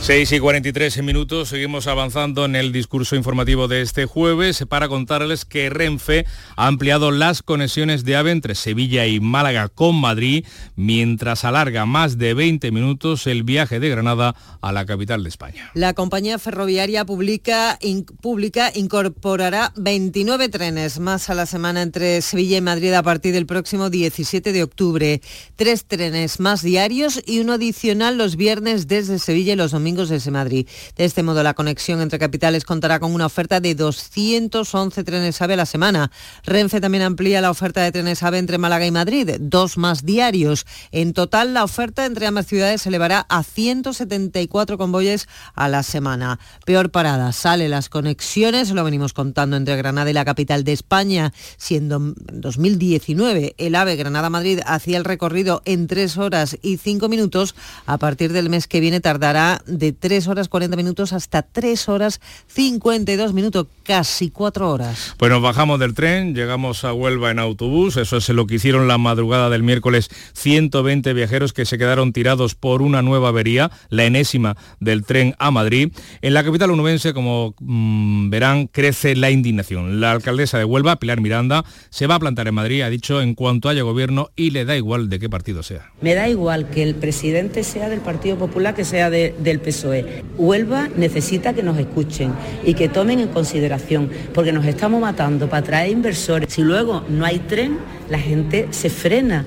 [0.00, 5.44] 6 y 43 minutos, seguimos avanzando en el discurso informativo de este jueves para contarles
[5.44, 6.24] que Renfe
[6.56, 10.46] ha ampliado las conexiones de AVE entre Sevilla y Málaga con Madrid,
[10.76, 15.70] mientras alarga más de 20 minutos el viaje de Granada a la capital de España.
[15.74, 17.78] La compañía ferroviaria pública,
[18.22, 23.44] pública incorporará 29 trenes más a la semana entre Sevilla y Madrid a partir del
[23.44, 25.20] próximo 17 de octubre.
[25.56, 30.30] Tres trenes más diarios y uno adicional los viernes desde Sevilla y los domingos desde
[30.30, 30.68] Madrid.
[30.96, 35.54] De este modo, la conexión entre capitales contará con una oferta de 211 trenes AVE
[35.54, 36.10] a la semana.
[36.44, 40.66] Renfe también amplía la oferta de trenes AVE entre Málaga y Madrid, dos más diarios.
[40.92, 46.38] En total, la oferta entre ambas ciudades se elevará a 174 convoyes a la semana.
[46.66, 51.32] Peor parada, sale las conexiones, lo venimos contando entre Granada y la capital de España,
[51.56, 57.54] siendo en 2019 el AVE Granada-Madrid hacía el recorrido en 3 horas y 5 minutos.
[57.86, 62.20] A partir del mes que viene tardará de 3 horas 40 minutos hasta 3 horas
[62.48, 65.14] 52 minutos, casi 4 horas.
[65.16, 68.88] Pues nos bajamos del tren, llegamos a Huelva en autobús, eso es lo que hicieron
[68.88, 74.04] la madrugada del miércoles 120 viajeros que se quedaron tirados por una nueva avería, la
[74.04, 75.92] enésima del tren a Madrid.
[76.22, 80.00] En la capital onubense, como mm, verán, crece la indignación.
[80.00, 83.34] La alcaldesa de Huelva, Pilar Miranda, se va a plantar en Madrid, ha dicho, en
[83.34, 85.92] cuanto haya gobierno y le da igual de qué partido sea.
[86.00, 90.24] Me da igual que el presidente sea del Partido Popular, que sea del PSOE.
[90.36, 92.32] Huelva necesita que nos escuchen
[92.64, 96.52] y que tomen en consideración, porque nos estamos matando para traer inversores.
[96.52, 99.44] Si luego no hay tren, la gente se frena.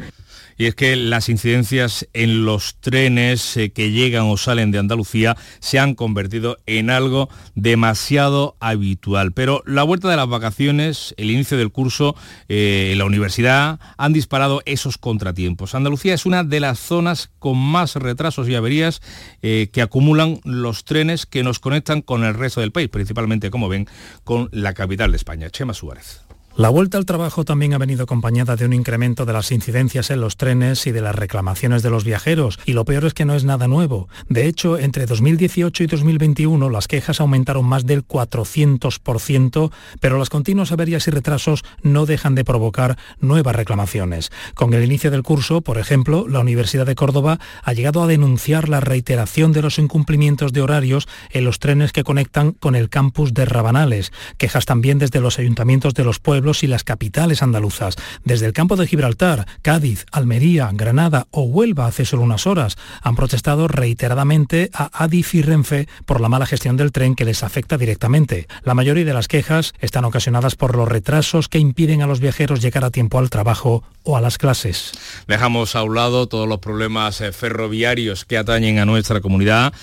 [0.61, 5.35] Y es que las incidencias en los trenes eh, que llegan o salen de Andalucía
[5.59, 9.31] se han convertido en algo demasiado habitual.
[9.31, 12.15] Pero la vuelta de las vacaciones, el inicio del curso
[12.47, 15.73] eh, la universidad han disparado esos contratiempos.
[15.73, 19.01] Andalucía es una de las zonas con más retrasos y averías
[19.41, 23.67] eh, que acumulan los trenes que nos conectan con el resto del país, principalmente, como
[23.67, 23.87] ven,
[24.23, 25.49] con la capital de España.
[25.49, 26.21] Chema Suárez.
[26.57, 30.19] La vuelta al trabajo también ha venido acompañada de un incremento de las incidencias en
[30.19, 33.35] los trenes y de las reclamaciones de los viajeros, y lo peor es que no
[33.35, 34.09] es nada nuevo.
[34.27, 39.71] De hecho, entre 2018 y 2021 las quejas aumentaron más del 400%,
[40.01, 44.29] pero las continuas averías y retrasos no dejan de provocar nuevas reclamaciones.
[44.53, 48.67] Con el inicio del curso, por ejemplo, la Universidad de Córdoba ha llegado a denunciar
[48.67, 53.33] la reiteración de los incumplimientos de horarios en los trenes que conectan con el campus
[53.33, 57.95] de Rabanales, quejas también desde los ayuntamientos de los pueblos y las capitales andaluzas.
[58.23, 63.15] Desde el campo de Gibraltar, Cádiz, Almería, Granada o Huelva hace solo unas horas han
[63.15, 67.77] protestado reiteradamente a Adif y Renfe por la mala gestión del tren que les afecta
[67.77, 68.47] directamente.
[68.63, 72.61] La mayoría de las quejas están ocasionadas por los retrasos que impiden a los viajeros
[72.61, 74.91] llegar a tiempo al trabajo o a las clases.
[75.27, 79.73] Dejamos a un lado todos los problemas eh, ferroviarios que atañen a nuestra comunidad.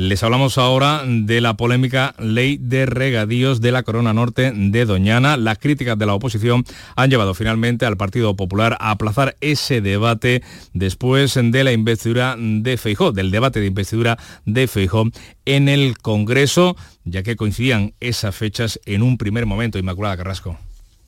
[0.00, 5.36] Les hablamos ahora de la polémica ley de regadíos de la Corona Norte de Doñana.
[5.36, 10.44] Las críticas de la oposición han llevado finalmente al Partido Popular a aplazar ese debate
[10.72, 15.02] después de la investidura de Feijó, del debate de investidura de Feijó
[15.44, 19.80] en el Congreso, ya que coincidían esas fechas en un primer momento.
[19.80, 20.56] Inmaculada Carrasco.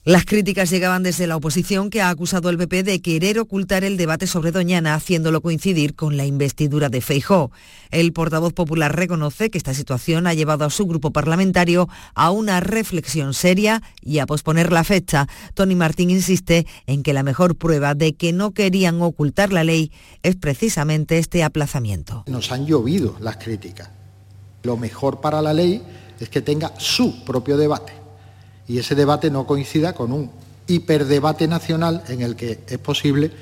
[0.04, 3.98] Las críticas llegaban desde la oposición que ha acusado al PP de querer ocultar el
[3.98, 7.50] debate sobre Doñana haciéndolo coincidir con la investidura de Feijó.
[7.90, 12.60] El portavoz popular reconoce que esta situación ha llevado a su grupo parlamentario a una
[12.60, 15.26] reflexión seria y a posponer la fecha.
[15.52, 19.92] Tony Martín insiste en que la mejor prueba de que no querían ocultar la ley
[20.22, 22.24] es precisamente este aplazamiento.
[22.26, 23.90] Nos han llovido las críticas.
[24.62, 25.82] Lo mejor para la ley
[26.18, 27.99] es que tenga su propio debate
[28.70, 30.30] y ese debate no coincida con un
[30.68, 33.32] hiperdebate nacional en el que es posible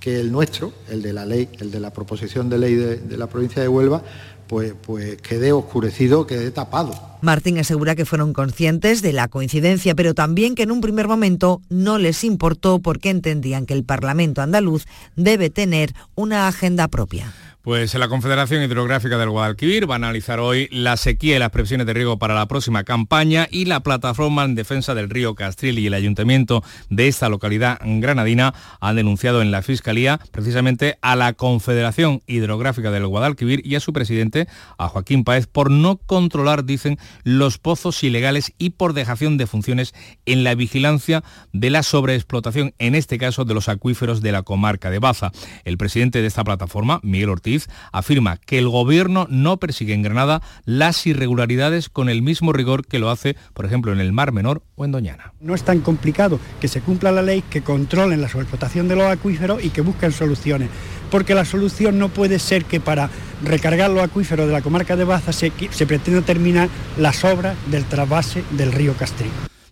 [0.00, 3.28] que el nuestro, el de la ley, el de la proposición de ley de, la
[3.28, 4.02] provincia de Huelva,
[4.48, 6.94] pues, pues quede oscurecido, quede tapado.
[7.20, 11.62] Martín asegura que fueron conscientes de la coincidencia, pero también que en un primer momento
[11.68, 17.32] no les importó porque entendían que el Parlamento andaluz debe tener una agenda propia.
[17.62, 21.86] Pues la Confederación Hidrográfica del Guadalquivir va a analizar hoy la sequía y las previsiones
[21.86, 25.86] de riego para la próxima campaña y la plataforma en defensa del río Castril y
[25.86, 32.20] el ayuntamiento de esta localidad granadina han denunciado en la Fiscalía precisamente a la Confederación
[32.26, 37.58] Hidrográfica del Guadalquivir y a su presidente, a Joaquín Páez, por no controlar, dicen, los
[37.58, 39.94] pozos ilegales y por dejación de funciones
[40.26, 44.90] en la vigilancia de la sobreexplotación, en este caso de los acuíferos de la comarca
[44.90, 45.30] de Baza.
[45.64, 47.51] El presidente de esta plataforma, Miguel Ortiz,
[47.92, 52.98] afirma que el gobierno no persigue en Granada las irregularidades con el mismo rigor que
[52.98, 55.32] lo hace, por ejemplo, en el Mar Menor o en Doñana.
[55.40, 59.06] No es tan complicado que se cumpla la ley, que controlen la sobreexplotación de los
[59.06, 60.68] acuíferos y que busquen soluciones,
[61.10, 63.10] porque la solución no puede ser que para
[63.44, 65.50] recargar los acuíferos de la comarca de Baza se,
[65.86, 68.94] pretenda terminar las obras del trasvase del río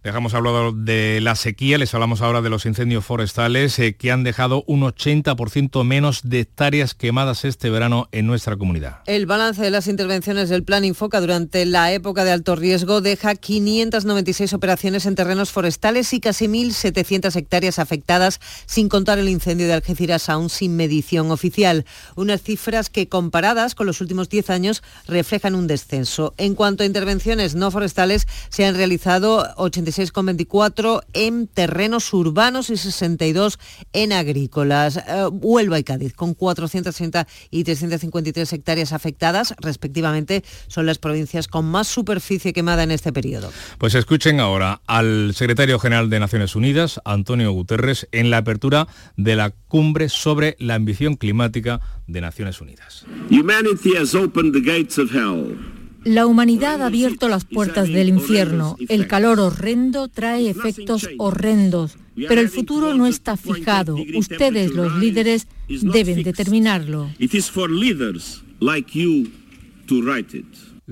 [0.03, 4.25] Dejamos hablado de la sequía, les hablamos ahora de los incendios forestales eh, que han
[4.25, 9.01] dejado un 80% menos de hectáreas quemadas este verano en nuestra comunidad.
[9.05, 13.35] El balance de las intervenciones del Plan Infoca durante la época de alto riesgo deja
[13.35, 19.75] 596 operaciones en terrenos forestales y casi 1.700 hectáreas afectadas, sin contar el incendio de
[19.75, 21.85] Algeciras aún sin medición oficial.
[22.17, 26.33] Unas cifras que comparadas con los últimos 10 años reflejan un descenso.
[26.39, 32.77] En cuanto a intervenciones no forestales, se han realizado 80 26,24 en terrenos urbanos y
[32.77, 33.59] 62
[33.93, 34.97] en agrícolas.
[34.97, 41.67] Eh, Huelva y Cádiz, con 430 y 353 hectáreas afectadas, respectivamente, son las provincias con
[41.67, 43.53] más superficie quemada en este periodo.
[43.79, 48.87] Pues escuchen ahora al secretario general de Naciones Unidas, Antonio Guterres, en la apertura
[49.17, 53.05] de la cumbre sobre la ambición climática de Naciones Unidas.
[53.31, 55.80] Humanity has opened the gates of hell.
[56.05, 58.77] La humanidad ha abierto las puertas del infierno.
[58.89, 63.97] El calor horrendo trae efectos horrendos, pero el futuro no está fijado.
[64.15, 67.11] Ustedes, los líderes, deben determinarlo.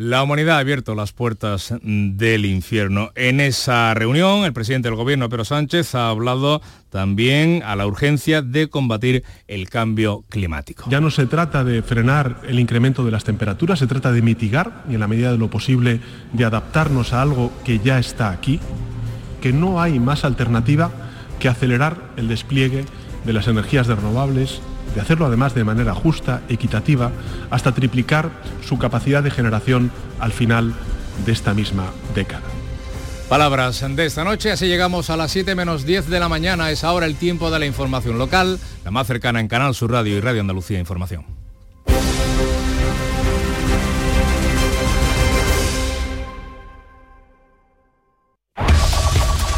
[0.01, 3.11] La humanidad ha abierto las puertas del infierno.
[3.17, 8.41] En esa reunión, el presidente del gobierno, Pedro Sánchez, ha hablado también a la urgencia
[8.41, 10.85] de combatir el cambio climático.
[10.89, 14.85] Ya no se trata de frenar el incremento de las temperaturas, se trata de mitigar
[14.89, 15.99] y en la medida de lo posible
[16.33, 18.61] de adaptarnos a algo que ya está aquí,
[19.41, 20.93] que no hay más alternativa
[21.41, 22.85] que acelerar el despliegue
[23.25, 24.61] de las energías renovables,
[24.95, 27.11] de hacerlo además de manera justa, equitativa,
[27.51, 28.31] hasta triplicar
[28.67, 30.75] su capacidad de generación al final
[31.25, 32.43] de esta misma década.
[33.29, 36.83] Palabras de esta noche, así llegamos a las 7 menos 10 de la mañana, es
[36.83, 40.21] ahora el tiempo de la información local, la más cercana en Canal Sur Radio y
[40.21, 41.38] Radio Andalucía Información.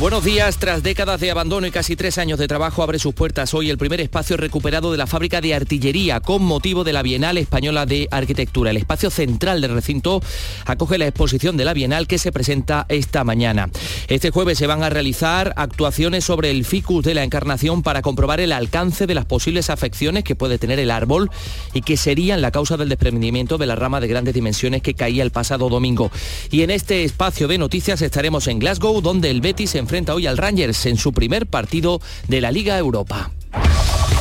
[0.00, 0.58] Buenos días.
[0.58, 3.78] Tras décadas de abandono y casi tres años de trabajo, abre sus puertas hoy el
[3.78, 8.08] primer espacio recuperado de la fábrica de artillería con motivo de la Bienal Española de
[8.10, 8.72] Arquitectura.
[8.72, 10.20] El espacio central del recinto
[10.66, 13.70] acoge la exposición de la Bienal que se presenta esta mañana.
[14.08, 18.40] Este jueves se van a realizar actuaciones sobre el ficus de la encarnación para comprobar
[18.40, 21.30] el alcance de las posibles afecciones que puede tener el árbol
[21.72, 25.22] y que serían la causa del desprendimiento de la rama de grandes dimensiones que caía
[25.22, 26.10] el pasado domingo.
[26.50, 30.26] Y en este espacio de noticias estaremos en Glasgow, donde el Betis se enfrenta hoy
[30.26, 33.30] al Rangers en su primer partido de la Liga Europa.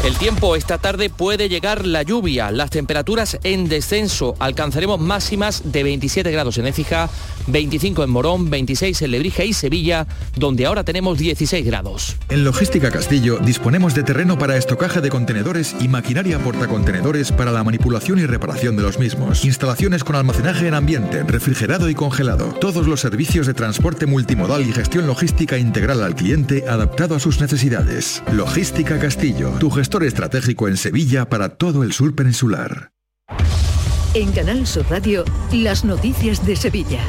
[0.03, 5.81] El tiempo esta tarde puede llegar la lluvia, las temperaturas en descenso, alcanzaremos máximas de
[5.81, 7.09] 27 grados en Écija,
[7.47, 12.17] 25 en Morón, 26 en Lebrija y Sevilla, donde ahora tenemos 16 grados.
[12.27, 17.63] En Logística Castillo disponemos de terreno para estocaje de contenedores y maquinaria portacontenedores para la
[17.63, 19.45] manipulación y reparación de los mismos.
[19.45, 22.53] Instalaciones con almacenaje en ambiente, refrigerado y congelado.
[22.59, 27.39] Todos los servicios de transporte multimodal y gestión logística integral al cliente adaptado a sus
[27.39, 28.21] necesidades.
[28.33, 29.69] Logística Castillo, tu
[30.01, 32.89] estratégico en Sevilla para todo el sur peninsular.
[34.15, 37.01] En Canal Sur Radio, las noticias de Sevilla.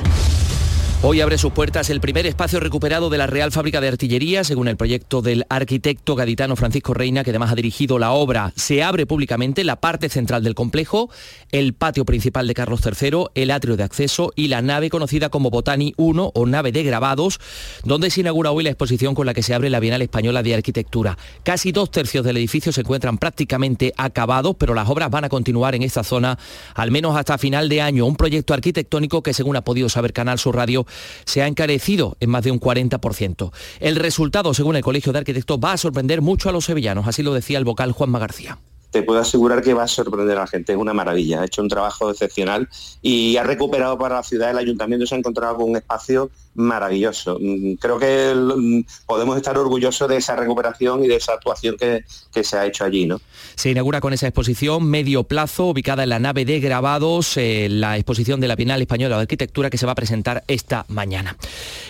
[1.06, 4.68] Hoy abre sus puertas el primer espacio recuperado de la Real Fábrica de Artillería, según
[4.68, 8.54] el proyecto del arquitecto gaditano Francisco Reina, que además ha dirigido la obra.
[8.56, 11.10] Se abre públicamente la parte central del complejo,
[11.52, 15.50] el patio principal de Carlos III, el atrio de acceso y la nave conocida como
[15.50, 17.38] Botani 1 o nave de grabados,
[17.84, 20.54] donde se inaugura hoy la exposición con la que se abre la Bienal Española de
[20.54, 21.18] Arquitectura.
[21.42, 25.74] Casi dos tercios del edificio se encuentran prácticamente acabados, pero las obras van a continuar
[25.74, 26.38] en esta zona
[26.74, 28.06] al menos hasta final de año.
[28.06, 30.86] Un proyecto arquitectónico que, según ha podido saber Canal Sur Radio,
[31.24, 33.52] se ha encarecido en más de un 40%.
[33.80, 37.22] El resultado, según el Colegio de Arquitectos, va a sorprender mucho a los sevillanos, así
[37.22, 38.58] lo decía el vocal Juanma García
[38.94, 41.60] te puedo asegurar que va a sorprender a la gente, es una maravilla, ha hecho
[41.62, 42.68] un trabajo excepcional
[43.02, 47.38] y ha recuperado para la ciudad, el ayuntamiento se ha encontrado con un espacio maravilloso.
[47.40, 52.04] Mm, creo que mm, podemos estar orgullosos de esa recuperación y de esa actuación que,
[52.42, 53.06] se ha hecho allí.
[53.06, 53.20] ¿no?
[53.54, 57.96] Se inaugura con esa exposición medio plazo, ubicada en la nave de grabados, eh, la
[57.96, 61.36] exposición de la Bienal Española de Arquitectura que se va a presentar esta mañana.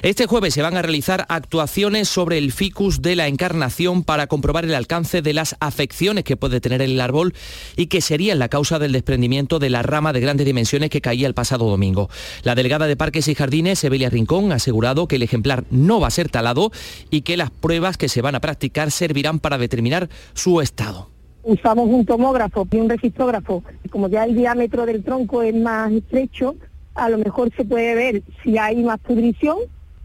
[0.02, 4.64] Este jueves se van a realizar actuaciones sobre el ficus de la encarnación para comprobar
[4.64, 7.34] el alcance de las afecciones que puede tener el árbol
[7.76, 11.26] y que sería la causa del desprendimiento de la rama de grandes dimensiones que caía
[11.26, 12.10] el pasado domingo.
[12.42, 16.10] La delegada de Parques y Jardines, Evelia Rincón, asegurado que el ejemplar no va a
[16.10, 16.70] ser talado
[17.10, 21.10] y que las pruebas que se van a practicar servirán para determinar su estado.
[21.42, 23.62] Usamos un tomógrafo y un registrógrafo.
[23.90, 26.56] Como ya el diámetro del tronco es más estrecho,
[26.94, 29.58] a lo mejor se puede ver si hay más pudrición.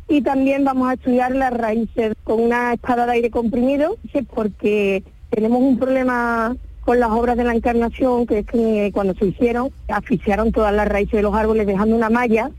[0.10, 2.14] Y también vamos a estudiar las raíces.
[2.24, 3.96] Con una espada de aire comprimido,
[4.34, 9.28] porque tenemos un problema con las obras de la Encarnación, que es que cuando se
[9.28, 12.52] hicieron, asfixiaron todas las raíces de los árboles dejando una malla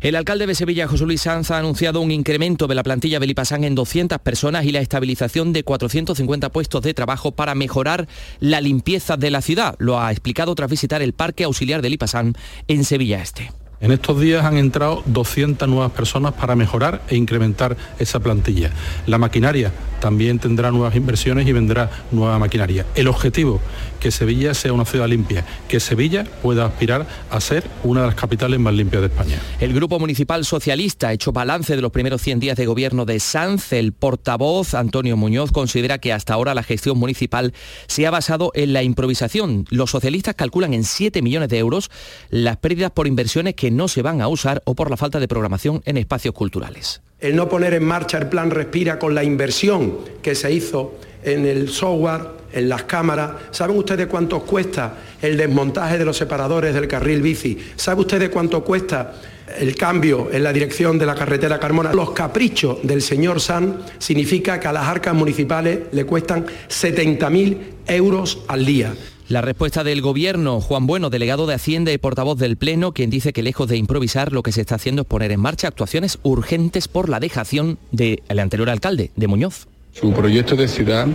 [0.00, 3.26] el alcalde de Sevilla, José Luis Sanz, ha anunciado un incremento de la plantilla de
[3.26, 8.08] Lipasán en 200 personas y la estabilización de 450 puestos de trabajo para mejorar
[8.40, 9.76] la limpieza de la ciudad.
[9.78, 12.34] Lo ha explicado tras visitar el Parque Auxiliar de Lipasán
[12.68, 13.50] en Sevilla Este.
[13.80, 18.70] En estos días han entrado 200 nuevas personas para mejorar e incrementar esa plantilla.
[19.06, 22.84] La maquinaria también tendrá nuevas inversiones y vendrá nueva maquinaria.
[22.94, 23.58] El objetivo,
[24.00, 28.16] que Sevilla sea una ciudad limpia, que Sevilla pueda aspirar a ser una de las
[28.16, 29.38] capitales más limpias de España.
[29.60, 33.20] El Grupo Municipal Socialista ha hecho balance de los primeros 100 días de gobierno de
[33.20, 33.72] Sanz.
[33.72, 37.52] El portavoz, Antonio Muñoz, considera que hasta ahora la gestión municipal
[37.86, 39.66] se ha basado en la improvisación.
[39.70, 41.90] Los socialistas calculan en 7 millones de euros
[42.30, 45.28] las pérdidas por inversiones que no se van a usar o por la falta de
[45.28, 49.98] programación en espacios culturales el no poner en marcha el plan Respira con la inversión
[50.22, 53.32] que se hizo en el software, en las cámaras.
[53.50, 57.58] ¿Saben ustedes cuánto cuesta el desmontaje de los separadores del carril bici?
[57.76, 59.14] ¿Saben ustedes cuánto cuesta
[59.58, 61.92] el cambio en la dirección de la carretera Carmona?
[61.92, 68.40] Los caprichos del señor San significa que a las arcas municipales le cuestan 70.000 euros
[68.48, 68.94] al día.
[69.30, 73.32] La respuesta del Gobierno, Juan Bueno, delegado de Hacienda y portavoz del Pleno, quien dice
[73.32, 76.88] que lejos de improvisar lo que se está haciendo es poner en marcha actuaciones urgentes
[76.88, 79.69] por la dejación del anterior alcalde, de Muñoz.
[79.92, 81.06] Su proyecto de ciudad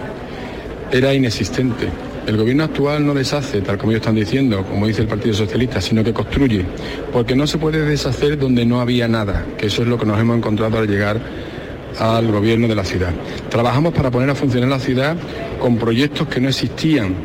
[0.91, 1.87] era inexistente.
[2.27, 5.79] El gobierno actual no deshace, tal como ellos están diciendo, como dice el Partido Socialista,
[5.79, 6.65] sino que construye,
[7.13, 10.19] porque no se puede deshacer donde no había nada, que eso es lo que nos
[10.19, 11.21] hemos encontrado al llegar
[11.99, 13.13] al gobierno de la ciudad.
[13.49, 15.15] Trabajamos para poner a funcionar la ciudad
[15.59, 17.15] con proyectos que no existían,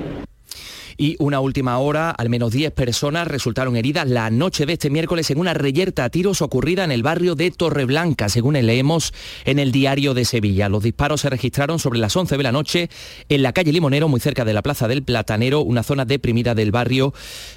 [1.01, 5.31] y una última hora, al menos 10 personas resultaron heridas la noche de este miércoles
[5.31, 9.15] en una reyerta a tiros ocurrida en el barrio de Torreblanca, según leemos
[9.47, 10.69] en el diario de Sevilla.
[10.69, 12.91] Los disparos se registraron sobre las 11 de la noche
[13.31, 16.71] en la calle Limonero, muy cerca de la Plaza del Platanero, una zona deprimida del
[16.71, 17.15] barrio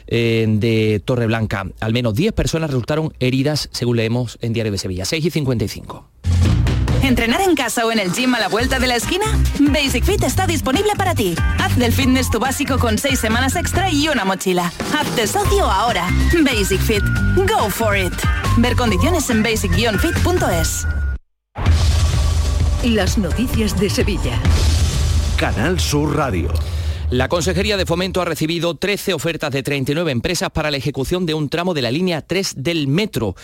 [0.07, 1.65] eh, de Torreblanca.
[1.81, 5.03] Al menos 10 personas resultaron heridas, según leemos en Diario de Sevilla.
[5.03, 6.32] 6 y 55.
[7.03, 9.25] ¿Entrenar en casa o en el gym a la vuelta de la esquina?
[9.59, 11.35] Basic Fit está disponible para ti.
[11.59, 14.71] Haz del fitness tu básico con seis semanas extra y una mochila.
[14.97, 16.07] Hazte socio ahora.
[16.45, 17.03] Basic Fit.
[17.35, 18.13] Go for it.
[18.57, 20.87] Ver condiciones en basic-fit.es.
[22.85, 24.39] Las noticias de Sevilla.
[25.35, 26.53] Canal Sur Radio.
[27.13, 31.35] La Consejería de Fomento ha recibido 13 ofertas de 39 empresas para la ejecución de
[31.35, 33.35] un tramo de la línea 3 del metro,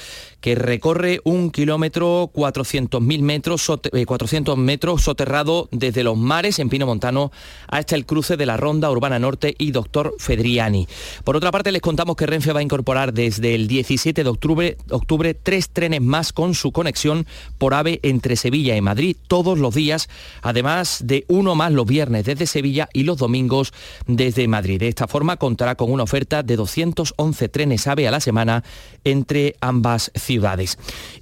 [0.42, 3.72] que recorre un kilómetro 400.000 metros,
[4.06, 7.32] 400 eh, metros soterrado desde los mares en Pino Montano
[7.68, 10.88] hasta el cruce de la Ronda Urbana Norte y Doctor Fedriani.
[11.24, 14.78] Por otra parte, les contamos que Renfe va a incorporar desde el 17 de octubre,
[14.90, 17.28] octubre tres trenes más con su conexión
[17.58, 20.10] por AVE entre Sevilla y Madrid todos los días,
[20.42, 23.74] además de uno más los viernes desde Sevilla y los domingos
[24.08, 24.80] desde Madrid.
[24.80, 28.64] De esta forma contará con una oferta de 211 trenes AVE a la semana
[29.04, 30.29] entre ambas ciudades.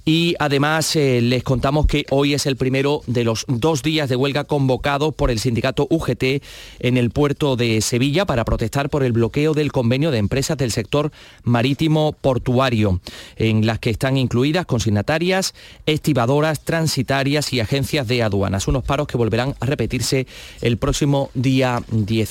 [0.04, 4.16] Y además eh, les contamos que hoy es el primero de los dos días de
[4.16, 6.42] huelga convocados por el sindicato UGT
[6.78, 10.72] en el puerto de Sevilla para protestar por el bloqueo del convenio de empresas del
[10.72, 11.10] sector
[11.42, 13.00] marítimo portuario,
[13.36, 15.54] en las que están incluidas consignatarias,
[15.86, 18.68] estibadoras, transitarias y agencias de aduanas.
[18.68, 20.26] Unos paros que volverán a repetirse
[20.60, 22.28] el próximo día 10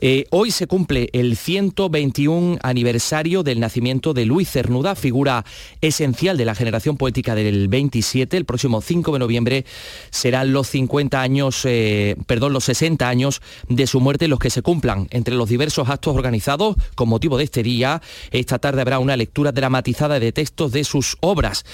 [0.00, 5.44] eh, hoy se cumple el 121 aniversario del nacimiento de Luis Cernuda, figura
[5.86, 8.36] esencial de la generación poética del 27.
[8.36, 9.64] El próximo 5 de noviembre
[10.10, 14.62] serán los 50 años, eh, perdón, los 60 años de su muerte los que se
[14.62, 15.08] cumplan.
[15.10, 19.52] Entre los diversos actos organizados con motivo de este día, esta tarde habrá una lectura
[19.52, 21.64] dramatizada de textos de sus obras.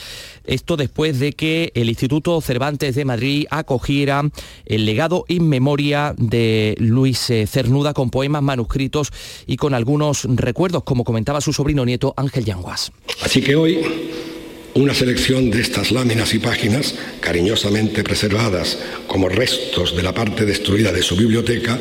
[0.45, 4.23] Esto después de que el Instituto Cervantes de Madrid acogiera
[4.67, 9.13] el legado in memoria de Luis cernuda con poemas manuscritos
[9.47, 12.93] y con algunos recuerdos, como comentaba su sobrino nieto Ángel Yanguas.
[13.23, 13.81] Así que hoy
[14.75, 20.93] una selección de estas láminas y páginas, cariñosamente preservadas como restos de la parte destruida
[20.93, 21.79] de su biblioteca,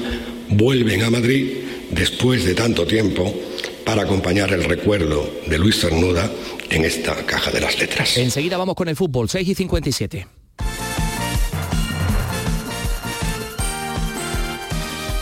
[0.50, 1.54] vuelven a Madrid
[1.92, 3.34] después de tanto tiempo
[3.92, 6.32] para acompañar el recuerdo de Luis Cernuda
[6.70, 8.18] en esta caja de las letras.
[8.18, 10.28] Enseguida vamos con el fútbol, 6 y 57.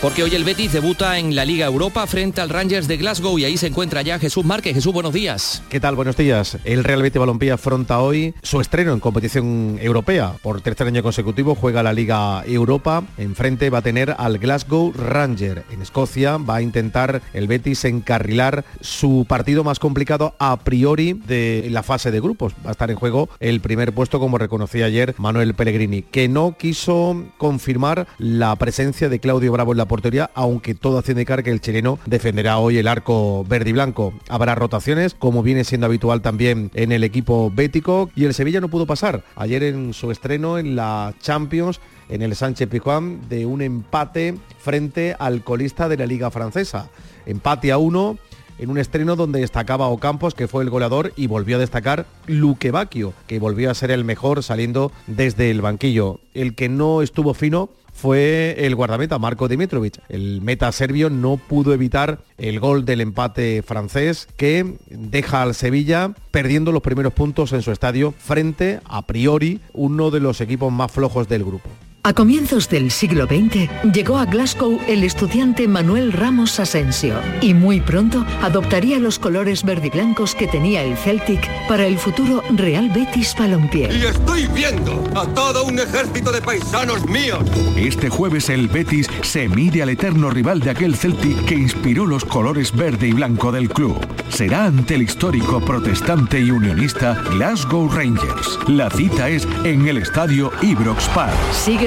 [0.00, 3.44] Porque hoy el Betis debuta en la Liga Europa frente al Rangers de Glasgow y
[3.44, 4.74] ahí se encuentra ya Jesús Márquez.
[4.74, 5.62] Jesús, buenos días.
[5.68, 5.94] ¿Qué tal?
[5.94, 6.56] Buenos días.
[6.64, 10.36] El Real Betis Balompié afronta hoy su estreno en competición europea.
[10.42, 13.04] Por tercer año consecutivo juega la Liga Europa.
[13.18, 15.64] Enfrente va a tener al Glasgow Ranger.
[15.70, 21.68] En Escocia va a intentar el Betis encarrilar su partido más complicado a priori de
[21.70, 22.54] la fase de grupos.
[22.64, 26.56] Va a estar en juego el primer puesto como reconocía ayer Manuel Pellegrini, que no
[26.58, 31.50] quiso confirmar la presencia de Claudio Bravo en la portería, aunque todo hace indicar que
[31.50, 34.14] el chileno defenderá hoy el arco verde y blanco.
[34.28, 38.68] Habrá rotaciones, como viene siendo habitual también en el equipo bético, y el Sevilla no
[38.68, 39.24] pudo pasar.
[39.34, 45.16] Ayer en su estreno en la Champions en el Sánchez Pizjuán de un empate frente
[45.18, 46.88] al colista de la Liga Francesa.
[47.26, 48.16] Empate a uno
[48.60, 52.70] en un estreno donde destacaba Ocampos, que fue el goleador, y volvió a destacar Luque
[52.70, 56.20] Bacchio, que volvió a ser el mejor saliendo desde el banquillo.
[56.34, 60.00] El que no estuvo fino fue el guardameta Marco Dimitrovic.
[60.08, 66.14] El meta serbio no pudo evitar el gol del empate francés que deja al Sevilla
[66.30, 70.90] perdiendo los primeros puntos en su estadio frente a priori uno de los equipos más
[70.90, 71.68] flojos del grupo.
[72.02, 77.82] A comienzos del siglo XX llegó a Glasgow el estudiante Manuel Ramos Asensio y muy
[77.82, 83.90] pronto adoptaría los colores verdiblancos que tenía el Celtic para el futuro Real Betis Balompié.
[83.92, 87.44] Y estoy viendo a todo un ejército de paisanos míos.
[87.76, 92.24] Este jueves el Betis se mide al eterno rival de aquel Celtic que inspiró los
[92.24, 93.98] colores verde y blanco del club.
[94.30, 98.58] Será ante el histórico protestante y unionista Glasgow Rangers.
[98.68, 101.36] La cita es en el estadio Ibrox Park.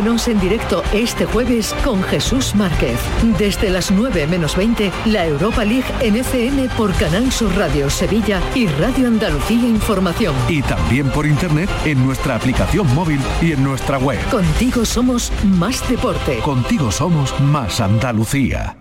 [0.04, 3.00] En directo este jueves con Jesús Márquez.
[3.40, 8.42] Desde las 9 menos 20, la Europa League en FM por Canal Sur Radio Sevilla
[8.54, 10.36] y Radio Andalucía Información.
[10.50, 14.20] Y también por internet en nuestra aplicación móvil y en nuestra web.
[14.30, 16.40] Contigo somos más deporte.
[16.40, 18.76] Contigo somos más Andalucía.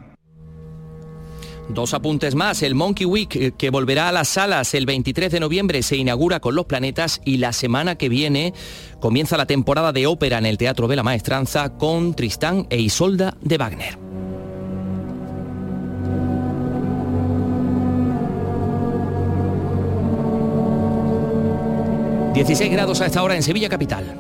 [1.75, 2.63] Dos apuntes más.
[2.63, 6.39] El Monkey Week, eh, que volverá a las salas el 23 de noviembre, se inaugura
[6.39, 8.53] con los planetas y la semana que viene
[9.01, 13.37] comienza la temporada de ópera en el Teatro de la Maestranza con Tristán e Isolda
[13.41, 13.99] de Wagner.
[22.35, 24.17] ...16 grados a esta hora en Sevilla Capital.